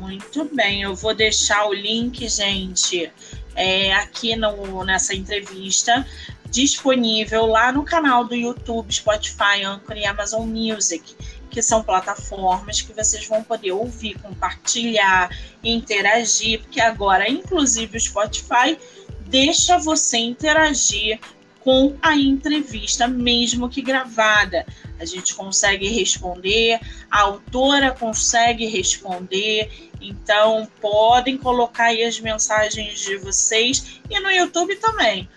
Muito 0.00 0.44
bem, 0.54 0.82
eu 0.82 0.94
vou 0.94 1.14
deixar 1.14 1.66
o 1.66 1.72
link, 1.72 2.28
gente, 2.28 3.10
é, 3.54 3.94
aqui 3.94 4.36
no, 4.36 4.84
nessa 4.84 5.14
entrevista 5.14 6.06
disponível 6.50 7.46
lá 7.46 7.72
no 7.72 7.82
canal 7.84 8.24
do 8.24 8.34
YouTube, 8.34 8.92
Spotify, 8.92 9.62
Anchor 9.64 9.96
e 9.96 10.04
Amazon 10.06 10.48
Music 10.48 11.14
que 11.50 11.62
são 11.62 11.82
plataformas 11.82 12.80
que 12.80 12.92
vocês 12.92 13.26
vão 13.26 13.42
poder 13.42 13.72
ouvir, 13.72 14.18
compartilhar, 14.20 15.30
interagir, 15.62 16.60
porque 16.60 16.80
agora, 16.80 17.28
inclusive, 17.28 17.96
o 17.96 18.00
Spotify 18.00 18.78
deixa 19.26 19.78
você 19.78 20.18
interagir 20.18 21.18
com 21.60 21.96
a 22.00 22.16
entrevista, 22.16 23.08
mesmo 23.08 23.68
que 23.68 23.82
gravada. 23.82 24.64
A 25.00 25.04
gente 25.04 25.34
consegue 25.34 25.88
responder, 25.88 26.78
a 27.10 27.22
autora 27.22 27.90
consegue 27.90 28.66
responder, 28.66 29.90
então 30.00 30.68
podem 30.80 31.36
colocar 31.36 31.86
aí 31.86 32.04
as 32.04 32.20
mensagens 32.20 33.00
de 33.00 33.16
vocês 33.16 34.00
e 34.08 34.20
no 34.20 34.30
YouTube 34.30 34.76
também 34.76 35.28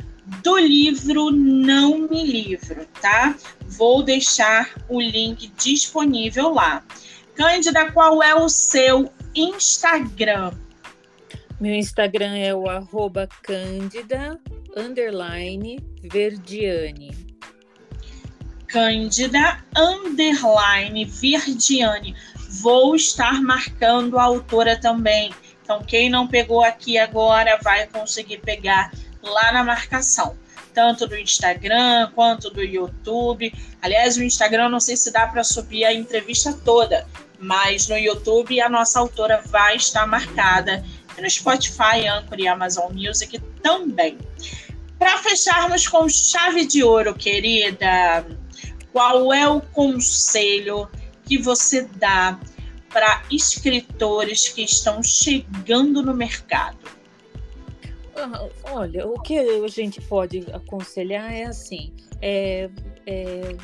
do 0.43 0.57
livro 0.57 1.31
Não 1.31 2.07
Me 2.07 2.23
Livro, 2.23 2.85
tá? 3.01 3.35
Vou 3.69 4.03
deixar 4.03 4.73
o 4.89 4.99
link 4.99 5.47
disponível 5.57 6.53
lá. 6.53 6.83
Cândida, 7.35 7.91
qual 7.91 8.21
é 8.21 8.35
o 8.35 8.49
seu 8.49 9.11
Instagram? 9.33 10.51
Meu 11.59 11.75
Instagram 11.75 12.35
é 12.35 12.53
o 12.53 12.69
arroba 12.69 13.29
Cândida 13.43 14.39
underline 14.75 15.79
Verdiane. 16.01 17.11
Cândida 18.67 19.63
underline 19.75 21.05
Verdiane. 21.05 22.15
Vou 22.61 22.95
estar 22.95 23.41
marcando 23.41 24.17
a 24.17 24.23
autora 24.23 24.79
também. 24.79 25.33
Então, 25.61 25.83
quem 25.83 26.09
não 26.09 26.27
pegou 26.27 26.63
aqui 26.63 26.97
agora 26.97 27.59
vai 27.61 27.85
conseguir 27.87 28.39
pegar 28.39 28.91
lá 29.21 29.51
na 29.51 29.63
marcação, 29.63 30.35
tanto 30.73 31.07
do 31.07 31.17
Instagram 31.17 32.11
quanto 32.13 32.49
do 32.49 32.61
YouTube. 32.61 33.53
Aliás, 33.81 34.17
o 34.17 34.23
Instagram 34.23 34.69
não 34.69 34.79
sei 34.79 34.95
se 34.97 35.11
dá 35.11 35.27
para 35.27 35.43
subir 35.43 35.85
a 35.85 35.93
entrevista 35.93 36.53
toda, 36.53 37.07
mas 37.39 37.87
no 37.87 37.97
YouTube 37.97 38.59
a 38.61 38.69
nossa 38.69 38.99
autora 38.99 39.41
vai 39.45 39.75
estar 39.75 40.05
marcada 40.05 40.83
e 41.17 41.21
no 41.21 41.29
Spotify, 41.29 42.07
Anchor 42.07 42.39
e 42.39 42.47
Amazon 42.47 42.91
Music 42.93 43.39
também. 43.61 44.17
Para 44.97 45.17
fecharmos 45.19 45.87
com 45.87 46.07
chave 46.09 46.65
de 46.65 46.83
ouro, 46.83 47.13
querida, 47.13 48.25
qual 48.91 49.33
é 49.33 49.47
o 49.47 49.61
conselho 49.61 50.89
que 51.25 51.37
você 51.37 51.83
dá 51.95 52.39
para 52.89 53.21
escritores 53.29 54.49
que 54.49 54.63
estão 54.63 55.01
chegando 55.03 56.01
no 56.01 56.13
mercado? 56.13 56.98
Olha, 58.71 59.07
o 59.07 59.21
que 59.21 59.37
a 59.37 59.67
gente 59.67 60.01
pode 60.01 60.45
aconselhar 60.51 61.33
é 61.33 61.45
assim: 61.45 61.93
é, 62.21 62.69
é, 63.05 63.55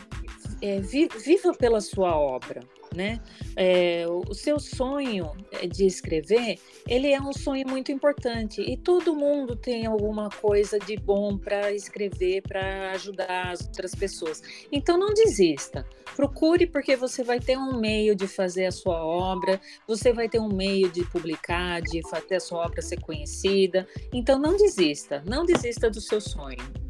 é, 0.61 0.79
viva 0.79 1.53
pela 1.53 1.81
sua 1.81 2.15
obra, 2.15 2.61
né? 2.95 3.19
É, 3.55 4.05
o 4.07 4.33
seu 4.33 4.59
sonho 4.59 5.31
é, 5.51 5.67
de 5.67 5.85
escrever, 5.85 6.59
ele 6.87 7.11
é 7.11 7.21
um 7.21 7.33
sonho 7.33 7.67
muito 7.67 7.91
importante 7.91 8.61
e 8.61 8.77
todo 8.77 9.15
mundo 9.15 9.55
tem 9.55 9.85
alguma 9.85 10.29
coisa 10.29 10.79
de 10.79 10.95
bom 10.95 11.37
para 11.37 11.71
escrever, 11.71 12.41
para 12.41 12.91
ajudar 12.91 13.51
as 13.51 13.61
outras 13.61 13.93
pessoas. 13.93 14.41
Então 14.71 14.97
não 14.97 15.13
desista. 15.13 15.85
Procure 16.15 16.65
porque 16.65 16.95
você 16.95 17.23
vai 17.23 17.39
ter 17.39 17.57
um 17.57 17.77
meio 17.79 18.15
de 18.15 18.27
fazer 18.27 18.65
a 18.65 18.71
sua 18.71 19.03
obra, 19.03 19.59
você 19.87 20.13
vai 20.13 20.29
ter 20.29 20.39
um 20.39 20.47
meio 20.47 20.89
de 20.89 21.03
publicar, 21.05 21.81
de 21.81 22.01
fazer 22.09 22.35
a 22.35 22.39
sua 22.39 22.65
obra 22.65 22.81
ser 22.81 23.01
conhecida. 23.01 23.87
Então 24.13 24.39
não 24.39 24.55
desista, 24.55 25.21
não 25.27 25.45
desista 25.45 25.89
do 25.89 25.99
seu 25.99 26.21
sonho. 26.21 26.84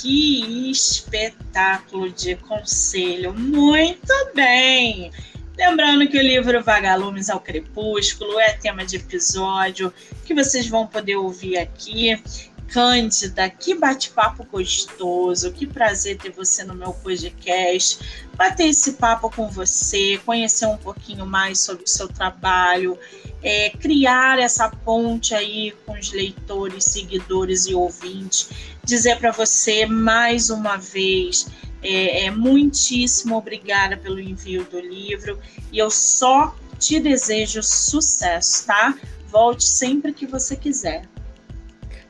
Que 0.00 0.70
espetáculo 0.70 2.10
de 2.10 2.34
conselho! 2.34 3.32
Muito 3.32 4.12
bem! 4.34 5.12
Lembrando 5.56 6.08
que 6.08 6.18
o 6.18 6.22
livro 6.22 6.64
Vagalumes 6.64 7.30
ao 7.30 7.38
Crepúsculo 7.38 8.40
é 8.40 8.54
tema 8.54 8.84
de 8.84 8.96
episódio 8.96 9.94
que 10.24 10.34
vocês 10.34 10.66
vão 10.66 10.84
poder 10.84 11.14
ouvir 11.14 11.58
aqui. 11.58 12.20
Cândida, 12.68 13.48
que 13.48 13.74
bate-papo 13.74 14.44
gostoso, 14.50 15.52
que 15.52 15.66
prazer 15.66 16.18
ter 16.18 16.32
você 16.32 16.64
no 16.64 16.74
meu 16.74 16.92
podcast, 16.92 18.26
bater 18.36 18.68
esse 18.68 18.94
papo 18.94 19.30
com 19.30 19.48
você, 19.48 20.20
conhecer 20.24 20.66
um 20.66 20.76
pouquinho 20.76 21.24
mais 21.24 21.60
sobre 21.60 21.84
o 21.84 21.88
seu 21.88 22.08
trabalho, 22.08 22.98
é, 23.42 23.70
criar 23.70 24.38
essa 24.38 24.68
ponte 24.68 25.34
aí 25.34 25.72
com 25.86 25.92
os 25.92 26.12
leitores, 26.12 26.84
seguidores 26.84 27.66
e 27.66 27.74
ouvintes, 27.74 28.48
dizer 28.82 29.18
para 29.18 29.30
você 29.30 29.86
mais 29.86 30.50
uma 30.50 30.76
vez 30.76 31.46
é, 31.84 32.24
é, 32.24 32.30
muitíssimo 32.30 33.36
obrigada 33.36 33.96
pelo 33.96 34.18
envio 34.18 34.64
do 34.64 34.80
livro 34.80 35.38
e 35.70 35.78
eu 35.78 35.90
só 35.90 36.56
te 36.78 36.98
desejo 36.98 37.62
sucesso, 37.62 38.66
tá? 38.66 38.98
Volte 39.28 39.64
sempre 39.64 40.12
que 40.12 40.26
você 40.26 40.56
quiser. 40.56 41.13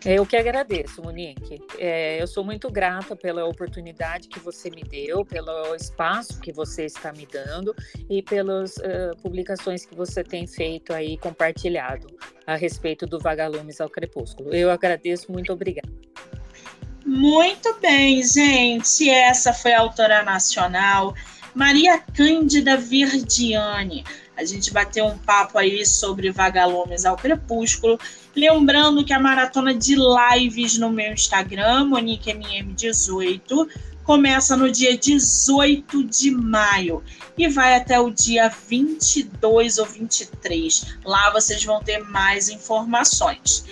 Eu 0.04 0.26
que 0.26 0.36
agradeço, 0.36 1.02
Monique. 1.02 1.62
É, 1.78 2.20
eu 2.20 2.26
sou 2.26 2.44
muito 2.44 2.70
grata 2.70 3.16
pela 3.16 3.46
oportunidade 3.46 4.28
que 4.28 4.38
você 4.38 4.68
me 4.68 4.82
deu, 4.82 5.24
pelo 5.24 5.74
espaço 5.74 6.40
que 6.40 6.52
você 6.52 6.84
está 6.84 7.10
me 7.12 7.26
dando 7.26 7.74
e 8.10 8.22
pelas 8.22 8.76
uh, 8.76 9.16
publicações 9.22 9.86
que 9.86 9.94
você 9.94 10.22
tem 10.22 10.46
feito 10.46 10.92
aí, 10.92 11.16
compartilhado 11.16 12.06
a 12.46 12.54
respeito 12.54 13.06
do 13.06 13.18
Vagalumes 13.18 13.80
ao 13.80 13.88
Crepúsculo. 13.88 14.54
Eu 14.54 14.70
agradeço, 14.70 15.32
muito 15.32 15.50
obrigada. 15.52 15.88
Muito 17.06 17.74
bem, 17.80 18.22
gente. 18.22 19.08
Essa 19.08 19.54
foi 19.54 19.72
a 19.72 19.80
autora 19.80 20.22
nacional 20.22 21.14
Maria 21.54 21.98
Cândida 21.98 22.76
Verdiane. 22.76 24.04
A 24.36 24.44
gente 24.44 24.72
bateu 24.72 25.06
um 25.06 25.16
papo 25.18 25.58
aí 25.58 25.86
sobre 25.86 26.30
Vagalumes 26.30 27.04
ao 27.04 27.16
Crepúsculo. 27.16 27.98
Lembrando 28.34 29.04
que 29.04 29.12
a 29.12 29.20
maratona 29.20 29.74
de 29.74 29.94
lives 29.94 30.76
no 30.78 30.90
meu 30.90 31.12
Instagram, 31.12 31.86
MoniqueMM18, 31.86 33.68
começa 34.04 34.56
no 34.56 34.70
dia 34.70 34.96
18 34.96 36.04
de 36.04 36.30
maio 36.30 37.02
e 37.38 37.48
vai 37.48 37.74
até 37.74 37.98
o 37.98 38.10
dia 38.10 38.48
22 38.48 39.78
ou 39.78 39.86
23. 39.86 40.96
Lá 41.04 41.30
vocês 41.30 41.64
vão 41.64 41.82
ter 41.82 41.98
mais 41.98 42.48
informações. 42.48 43.64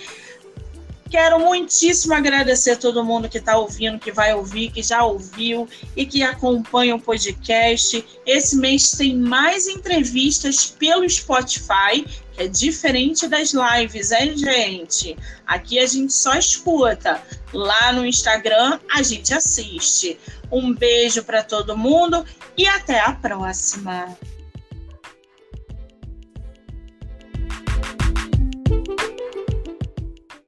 Quero 1.13 1.39
muitíssimo 1.39 2.15
agradecer 2.15 2.71
a 2.71 2.75
todo 2.75 3.05
mundo 3.05 3.29
que 3.29 3.37
está 3.37 3.55
ouvindo, 3.55 3.99
que 3.99 4.11
vai 4.11 4.33
ouvir, 4.33 4.71
que 4.71 4.81
já 4.81 5.05
ouviu 5.05 5.69
e 5.95 6.07
que 6.07 6.23
acompanha 6.23 6.95
o 6.95 6.99
podcast. 6.99 8.03
Esse 8.25 8.57
mês 8.57 8.89
tem 8.93 9.15
mais 9.15 9.67
entrevistas 9.67 10.65
pelo 10.65 11.07
Spotify, 11.07 12.03
que 12.33 12.41
é 12.41 12.47
diferente 12.47 13.27
das 13.27 13.53
lives, 13.53 14.11
hein, 14.11 14.35
gente? 14.35 15.15
Aqui 15.45 15.77
a 15.77 15.85
gente 15.85 16.11
só 16.11 16.33
escuta. 16.33 17.21
Lá 17.53 17.93
no 17.93 18.07
Instagram 18.07 18.79
a 18.89 19.03
gente 19.03 19.35
assiste. 19.35 20.19
Um 20.51 20.73
beijo 20.73 21.23
para 21.23 21.43
todo 21.43 21.77
mundo 21.77 22.25
e 22.57 22.65
até 22.65 22.99
a 22.99 23.11
próxima. 23.11 24.17